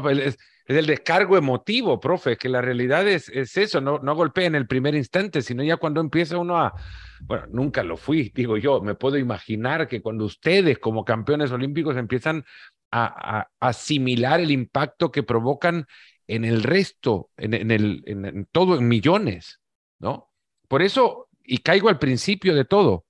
[0.02, 4.46] Pues es, el descargo emotivo, profe, que la realidad es, es eso, no, no golpea
[4.46, 6.74] en el primer instante, sino ya cuando empieza uno a,
[7.22, 11.98] bueno, nunca lo fui, digo yo, me puedo imaginar que cuando ustedes como campeones olímpicos
[11.98, 12.46] empiezan
[12.92, 15.88] a, asimilar el impacto que provocan
[16.28, 19.60] en el resto, en, en el, en todo, en millones,
[19.98, 20.30] ¿no?
[20.68, 23.06] Por eso, y caigo al principio de todo,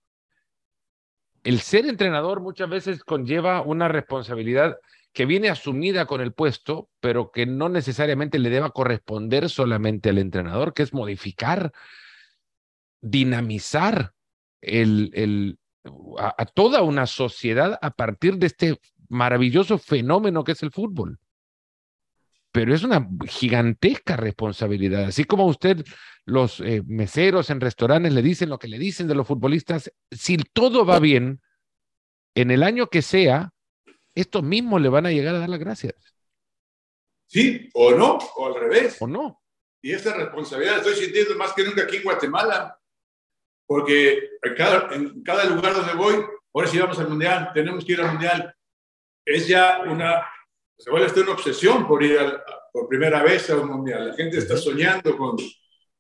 [1.44, 4.78] el ser entrenador muchas veces conlleva una responsabilidad
[5.14, 10.18] que viene asumida con el puesto, pero que no necesariamente le deba corresponder solamente al
[10.18, 11.72] entrenador, que es modificar,
[13.02, 14.14] dinamizar
[16.18, 21.20] a toda una sociedad a partir de este maravilloso fenómeno que es el fútbol.
[22.52, 25.06] Pero es una gigantesca responsabilidad.
[25.06, 25.86] Así como usted,
[26.26, 30.38] los eh, meseros en restaurantes le dicen lo que le dicen de los futbolistas, si
[30.38, 31.42] todo va bien,
[32.36, 33.52] en el año que sea,
[34.16, 35.96] estos mismos le van a llegar a dar las gracias.
[37.28, 38.98] Sí, o no, o al revés.
[39.00, 39.42] O no.
[39.82, 42.78] Y esta responsabilidad estoy sintiendo más que nunca aquí en Guatemala,
[43.68, 46.16] porque en cada, en cada lugar donde voy,
[46.54, 48.56] ahora sí vamos al Mundial, tenemos que ir al Mundial,
[49.26, 50.26] es ya una,
[50.80, 52.18] se vuelve hasta una obsesión por ir
[52.72, 54.08] por primera vez a un Mundial.
[54.08, 55.36] La gente está soñando con,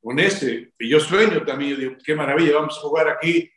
[0.01, 3.51] con ese, y yo sueño también, yo digo, qué maravilla, vamos a jugar aquí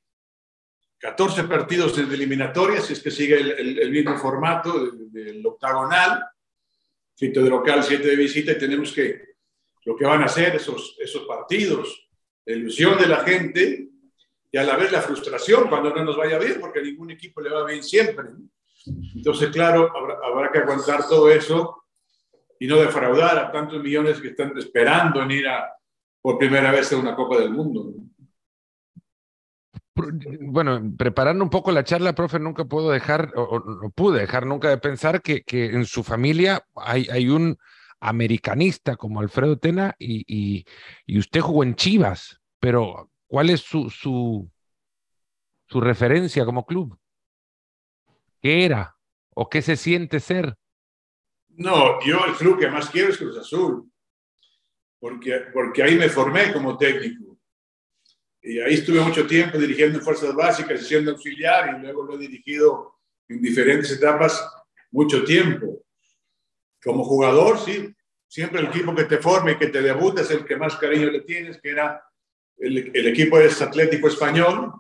[0.99, 6.25] 14 partidos en eliminatoria, si es que sigue el, el, el mismo formato del, octagonal,
[7.15, 9.37] 7 de local, 7 de visita, y tenemos que,
[9.85, 12.09] lo que van a hacer esos, esos partidos,
[12.45, 13.89] la ilusión de la gente
[14.51, 17.41] y a la vez la frustración cuando no nos vaya bien, porque a ningún equipo
[17.41, 18.29] le va bien siempre.
[18.87, 19.91] Entonces, claro,
[20.25, 21.85] habrá, que aguantar todo eso
[22.59, 25.73] y no defraudar a tantos millones que están esperando en ir a,
[26.21, 27.95] por primera vez a una Copa del Mundo
[30.41, 34.69] bueno, preparando un poco la charla, profe, nunca puedo dejar, o, no pude dejar nunca
[34.71, 37.57] de pensar que, en su familia hay, un
[38.01, 40.65] americanista como Alfredo Tena y, y,
[41.07, 44.51] y, usted jugó en Chivas, pero ¿cuál es su, su,
[45.69, 46.99] su referencia como club?
[48.43, 48.97] ¿Qué era?
[49.35, 50.55] ¿O qué se siente ser?
[51.51, 53.89] No, yo el club que más quiero es Cruz Azul,
[54.99, 57.39] porque, porque ahí me formé como técnico
[58.43, 62.19] y ahí estuve mucho tiempo dirigiendo en fuerzas básicas siendo auxiliar y luego lo he
[62.19, 64.45] dirigido en diferentes etapas
[64.91, 65.85] mucho tiempo.
[66.83, 67.95] Como jugador, sí,
[68.27, 71.09] siempre el equipo que te forme y que te debuta es el que más cariño
[71.11, 72.05] le tienes, que era
[72.57, 74.73] el, el equipo es Atlético Español.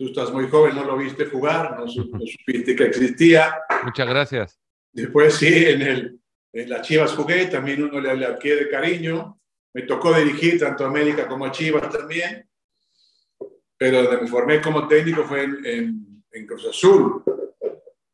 [0.00, 3.54] Tú estás muy joven, no lo viste jugar, no, no supiste que existía.
[3.84, 4.58] Muchas gracias.
[4.92, 6.20] Después sí, en, el,
[6.54, 9.38] en las Chivas jugué, también uno le, le adquiere cariño.
[9.74, 12.50] Me tocó dirigir tanto a América como a Chivas también
[13.80, 17.24] pero donde me formé como técnico fue en, en, en Cruz Azul.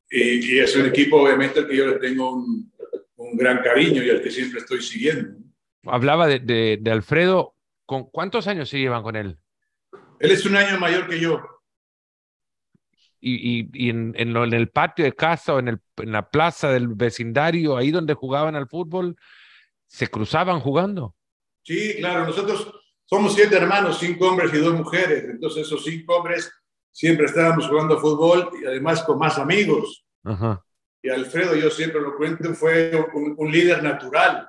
[0.08, 2.72] Y, y, es un equipo, obviamente, al que yo le tengo un,
[3.16, 5.36] un, gran cariño y al que siempre estoy siguiendo.
[5.82, 7.56] Hablaba de, de, de, Alfredo.
[7.84, 9.38] ¿Con cuántos años se llevan con él?
[10.20, 11.42] Él es un año mayor que yo.
[13.20, 16.12] Y, y, y en, en, lo, en, el patio de casa o en, el, en
[16.12, 19.16] la plaza del vecindario, ahí donde jugaban al fútbol,
[19.86, 21.14] se cruzaban jugando.
[21.62, 22.72] Sí, claro, nosotros
[23.04, 25.24] somos siete hermanos, cinco hombres y dos mujeres.
[25.24, 26.52] Entonces esos cinco hombres
[26.92, 30.04] siempre estábamos jugando fútbol y además con más amigos.
[30.24, 30.62] Ajá.
[31.02, 34.46] Y Alfredo, yo siempre lo cuento, fue un, un líder natural.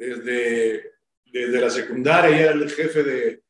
[0.00, 0.92] desde,
[1.26, 3.42] desde la secundaria, y era el jefe de,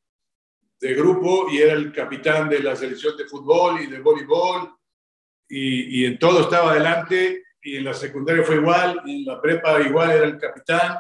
[0.81, 4.75] de grupo y era el capitán de la selección de fútbol y de voleibol.
[5.49, 9.41] Y, y, en todo estaba adelante y en la secundaria fue igual y en la
[9.41, 10.99] prepa igual era el capitán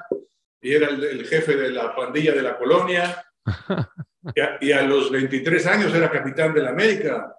[0.60, 3.24] y era el, el jefe de la pandilla de la colonia.
[4.36, 7.34] Y a, y a, los 23 años era capitán de la América.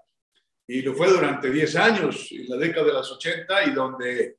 [0.68, 4.38] Y lo fue durante 10 años en la década de los 80 y donde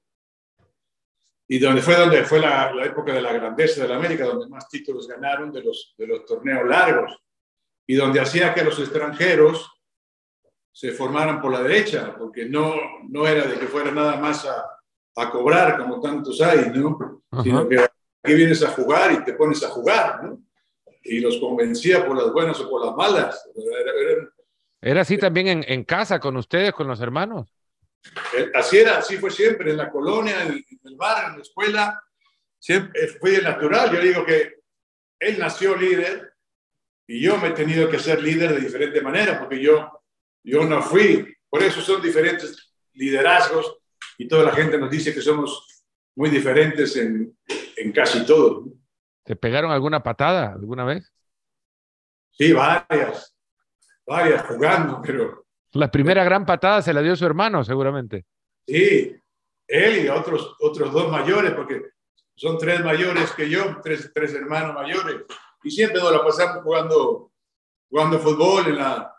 [1.46, 4.48] y donde fue donde fue la, la época de la grandeza de la América donde
[4.48, 7.21] más títulos ganaron de los, de los torneos largos
[7.92, 9.70] y donde hacía que los extranjeros
[10.72, 12.74] se formaran por la derecha, porque no,
[13.10, 14.64] no era de que fuera nada más a,
[15.16, 17.22] a cobrar como tantos hay, ¿no?
[17.42, 20.42] Sino que aquí vienes a jugar y te pones a jugar, ¿no?
[21.02, 23.46] Y los convencía por las buenas o por las malas.
[23.54, 24.28] Era, era,
[24.80, 27.54] ¿Era así también en, en, casa con ustedes, con los hermanos?
[28.34, 31.42] Eh, así era, así fue siempre, en la colonia, en, en el bar, en la
[31.42, 32.02] escuela.
[32.58, 33.92] Siempre fue natural.
[33.92, 34.62] Yo digo que
[35.18, 36.31] él nació líder
[37.06, 40.02] y yo me he tenido que ser líder de diferente manera, porque yo,
[40.42, 41.34] yo no fui.
[41.48, 43.78] Por eso son diferentes liderazgos
[44.18, 45.84] y toda la gente nos dice que somos
[46.14, 47.36] muy diferentes en,
[47.76, 48.66] en casi todo.
[49.24, 51.12] ¿Te pegaron alguna patada alguna vez?
[52.30, 53.36] Sí, varias.
[54.06, 55.46] Varias jugando, pero...
[55.72, 58.26] La primera gran patada se la dio su hermano, seguramente.
[58.66, 59.16] Sí,
[59.66, 61.82] él y otros, otros dos mayores, porque
[62.34, 65.22] son tres mayores que yo, tres, tres hermanos mayores
[65.64, 67.32] y siempre nos la pasamos jugando,
[67.88, 69.16] jugando fútbol en la,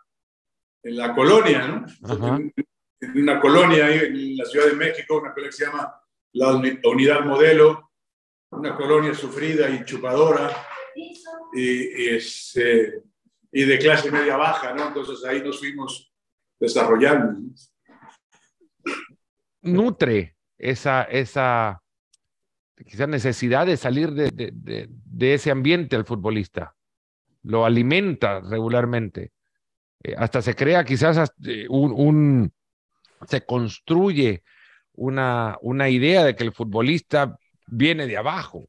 [0.82, 1.86] en la colonia, ¿no?
[2.26, 2.52] En,
[3.00, 6.00] en, una colonia ahí en la Ciudad de México, una colonia que se llama
[6.32, 6.52] la
[6.84, 7.90] Unidad Modelo,
[8.50, 10.50] una colonia sufrida y chupadora
[10.94, 13.02] y, y, es, eh,
[13.52, 14.88] y de clase media baja, ¿no?
[14.88, 16.12] Entonces ahí nos fuimos
[16.58, 17.40] desarrollando.
[19.62, 21.83] Nutre esa, esa
[22.82, 26.74] quizás necesidad de salir de, de, de, ese ambiente al futbolista.
[27.42, 29.32] Lo alimenta regularmente.
[30.02, 32.52] Eh, hasta se crea quizás eh, un, un,
[33.28, 34.42] se construye
[34.94, 38.68] una, una idea de que el futbolista viene de abajo.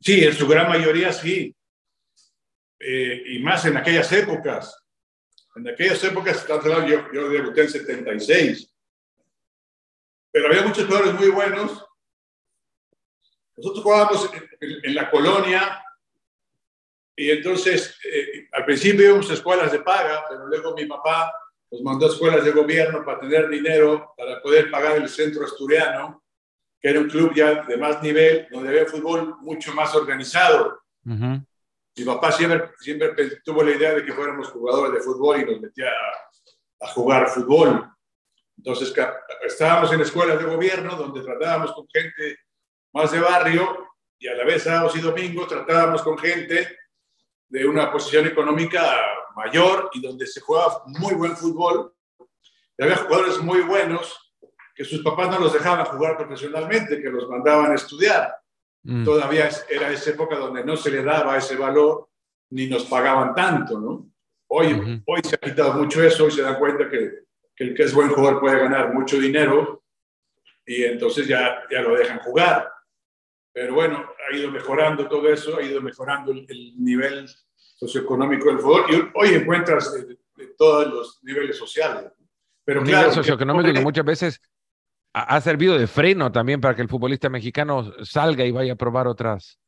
[0.00, 1.54] Sí, en su gran mayoría sí.
[2.78, 4.78] Eh, y más en aquellas épocas.
[5.56, 8.70] En aquellas épocas, yo, yo debuté en 76.
[10.30, 11.84] Pero había muchos jugadores muy buenos
[13.56, 14.30] nosotros jugábamos
[14.60, 15.84] en, en la colonia
[17.16, 21.32] y entonces eh, al principio íbamos a escuelas de paga, pero luego mi papá
[21.70, 26.24] nos mandó a escuelas de gobierno para tener dinero para poder pagar el centro asturiano,
[26.80, 30.80] que era un club ya de más nivel, donde había fútbol mucho más organizado.
[31.04, 31.46] Uh -huh.
[31.96, 35.60] Mi papá siempre, siempre tuvo la idea de que fuéramos jugadores de fútbol y nos
[35.60, 37.88] metía a, a jugar fútbol.
[38.56, 38.92] Entonces
[39.42, 42.38] estábamos en escuelas de gobierno donde tratábamos con gente
[42.94, 43.88] más de barrio
[44.18, 46.78] y a la vez sábados y domingos tratábamos con gente
[47.48, 48.80] de una posición económica
[49.34, 51.92] mayor y donde se jugaba muy buen fútbol.
[52.78, 54.32] Y había jugadores muy buenos
[54.74, 58.34] que sus papás no los dejaban jugar profesionalmente, que los mandaban a estudiar.
[58.84, 59.04] Mm.
[59.04, 62.08] Todavía era esa época donde no se le daba ese valor
[62.50, 64.10] ni nos pagaban tanto, ¿no?
[64.46, 65.02] Hoy, uh -huh.
[65.06, 67.24] hoy se ha quitado mucho eso, hoy se dan cuenta que,
[67.56, 69.82] que el que es buen jugador puede ganar mucho dinero
[70.66, 72.73] y entonces ya, ya lo dejan jugar.
[73.54, 78.58] Pero bueno, ha ido mejorando todo eso, ha ido mejorando el, el nivel socioeconómico del
[78.58, 82.10] fútbol y hoy encuentras de, de, todos los niveles sociales.
[82.64, 84.40] Pero Un claro, nivel socioeconómico que, que muchas veces
[85.12, 88.76] ha, ha, servido de freno también para que el futbolista mexicano salga y vaya a
[88.76, 89.60] probar otras,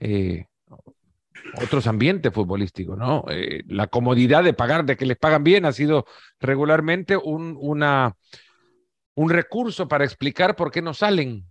[0.00, 0.46] eh,
[1.62, 3.22] otros ambientes futbolísticos, ¿no?
[3.28, 6.06] Eh, la comodidad de pagar, de que les pagan bien, ha sido
[6.40, 8.16] regularmente un, una,
[9.14, 11.44] un recurso para explicar por qué no salen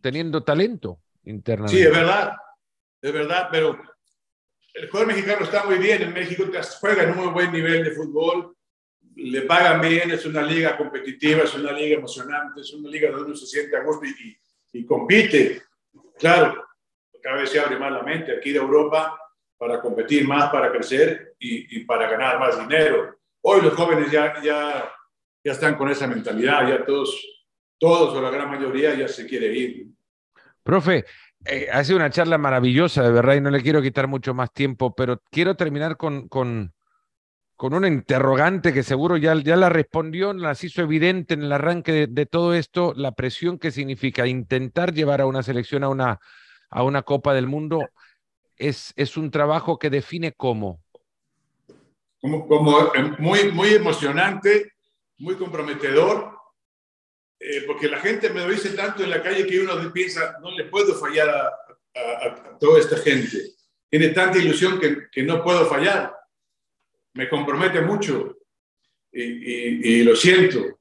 [0.00, 1.76] teniendo talento internamente.
[1.76, 2.34] Sí, es verdad,
[3.00, 3.80] es verdad, pero
[4.74, 6.44] el jugador mexicano está muy bien, en México
[6.80, 8.56] juega en un muy buen nivel de fútbol,
[9.16, 13.26] le pagan bien, es una liga competitiva, es una liga emocionante, es una liga donde
[13.26, 14.06] uno se siente a gusto
[14.72, 15.62] y, compite.
[16.18, 16.64] Claro,
[17.22, 19.18] cada vez se abre más la mente aquí de Europa
[19.58, 23.18] para competir más, para crecer y, y, para ganar más dinero.
[23.42, 24.90] Hoy los jóvenes ya, ya,
[25.42, 27.20] ya están con esa mentalidad, ya todos,
[27.78, 29.86] todos o la gran mayoría ya se quiere ir.
[30.70, 31.04] Profe,
[31.46, 34.52] eh, ha sido una charla maravillosa, de verdad, y no le quiero quitar mucho más
[34.52, 36.72] tiempo, pero quiero terminar con, con,
[37.56, 42.06] con una interrogante que seguro ya, ya la respondió, las hizo evidente en el arranque
[42.06, 46.20] de, todo esto, la presión que significa intentar llevar a una selección a una,
[46.70, 47.80] a una Copa del Mundo.
[48.56, 50.80] Es, es un trabajo que define cómo.
[52.20, 54.74] Como, como muy, muy emocionante,
[55.18, 56.39] muy comprometedor,
[57.42, 60.50] eh, porque la gente me lo dice tanto en la calle que uno piensa, no
[60.50, 61.46] le puedo fallar a,
[61.96, 63.54] a, toda esta gente.
[63.88, 66.14] Tiene tanta ilusión que, que no puedo fallar.
[67.14, 68.36] Me compromete mucho
[69.10, 70.80] y, y, lo siento.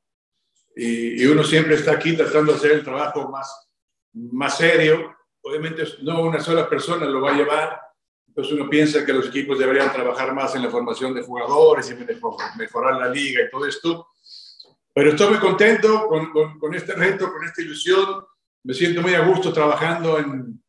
[0.75, 3.69] Y, y, uno siempre está aquí tratando de hacer el trabajo más,
[4.13, 5.15] más serio.
[5.41, 7.81] Obviamente no una sola persona lo va a llevar.
[8.27, 12.57] Entonces uno piensa que los equipos deberían trabajar más en la formación de jugadores y
[12.57, 14.09] mejorar la liga y todo esto.
[14.99, 18.21] Pero estoy muy contento con, con, con este reto, con esta ilusión.
[18.65, 20.61] Me siento muy a gusto trabajando en,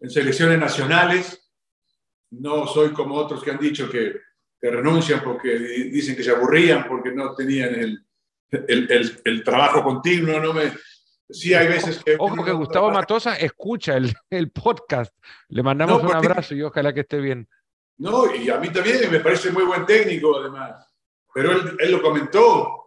[0.00, 1.52] en selecciones nacionales.
[2.30, 4.20] No soy como otros que han dicho que,
[4.58, 8.06] que, renuncian porque dicen que se aburrían, porque no tenían el,
[8.52, 10.40] el, el, el trabajo continuo.
[10.40, 10.72] No me,
[11.28, 12.16] sí hay veces que...
[12.18, 15.14] Ojo que Gustavo Matosa escucha el, el podcast.
[15.48, 17.46] Le mandamos no, un abrazo y ojalá que esté bien.
[17.98, 20.88] No, y a mí también me parece muy buen técnico además.
[21.34, 22.83] Pero él, él lo comentó,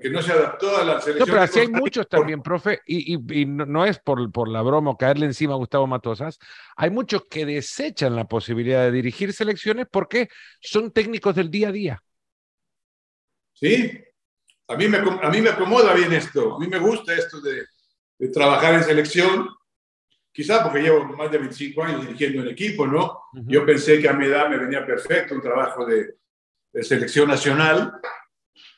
[0.00, 1.18] que no se adaptó a la selección.
[1.18, 4.62] No, pero así hay muchos también, profe, y, y, y no, es por, por, la
[4.62, 6.38] broma o caerle encima a Gustavo Matosas,
[6.76, 10.28] hay muchos que desechan la posibilidad de dirigir selecciones porque
[10.60, 12.02] son técnicos del día a día.
[13.52, 13.92] Sí,
[14.68, 17.64] a mí me, a mí me acomoda bien esto, a mí me gusta esto de,
[18.18, 19.48] de trabajar en selección,
[20.32, 23.22] quizá porque llevo más de 25 años dirigiendo un equipo, ¿no?
[23.32, 23.44] Uh -huh.
[23.48, 26.18] Yo pensé que a mi edad me venía perfecto un trabajo de,
[26.72, 27.92] de selección nacional,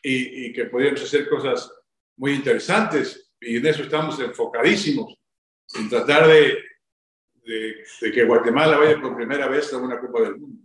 [0.02, 1.70] y, que podríamos hacer cosas
[2.16, 5.18] muy interesantes y en eso estamos enfocadísimos,
[5.74, 6.58] en tratar de,
[8.00, 10.62] que Guatemala vaya por primera vez a una Copa del Mundo.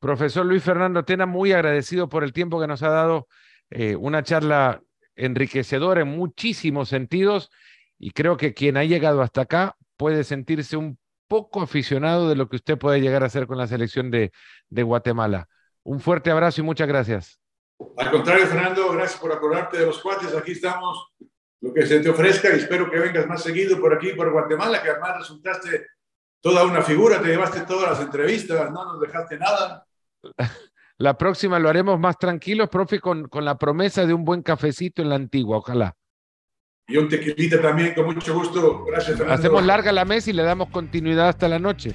[0.00, 3.28] Profesor Luis Fernando Tena, muy agradecido por el tiempo que nos ha dado,
[3.70, 4.82] eh, una charla
[5.16, 7.50] enriquecedora en muchísimos sentidos
[7.98, 12.48] y creo que quien ha llegado hasta acá puede sentirse un poco aficionado de lo
[12.48, 14.32] que usted puede llegar a hacer con la selección de
[14.70, 15.48] Guatemala.
[15.82, 17.40] Un fuerte abrazo y muchas gracias.
[17.96, 20.34] Al contrario, Fernando, gracias por acordarte de los cuates.
[20.34, 21.12] Aquí estamos,
[21.60, 24.82] lo que se te ofrezca y espero que vengas más seguido por aquí, por Guatemala,
[24.82, 25.86] que además resultaste
[26.40, 29.86] toda una figura, te llevaste todas las entrevistas, no nos dejaste nada.
[31.00, 35.00] La próxima lo haremos más tranquilos, profe, con, con la promesa de un buen cafecito
[35.00, 35.94] en la antigua, ojalá.
[36.88, 38.84] Y un tequilita también, con mucho gusto.
[38.84, 39.34] Gracias, Fernando.
[39.34, 41.94] Hacemos larga la mesa y le damos continuidad hasta la noche.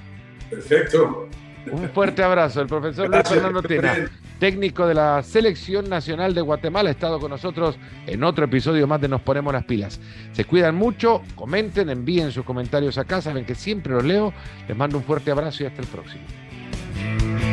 [0.49, 1.27] Perfecto.
[1.69, 2.61] Un fuerte abrazo.
[2.61, 4.09] El profesor Luis Fernando Tena,
[4.43, 8.99] técnico de la Selección Nacional de Guatemala, ha estado con nosotros en otro episodio más
[8.99, 10.01] de Nos Ponemos las Pilas.
[10.33, 14.33] Se cuidan mucho, comenten, envíen sus comentarios acá, saben que siempre los leo.
[14.67, 17.52] Les mando un fuerte abrazo y hasta el próximo.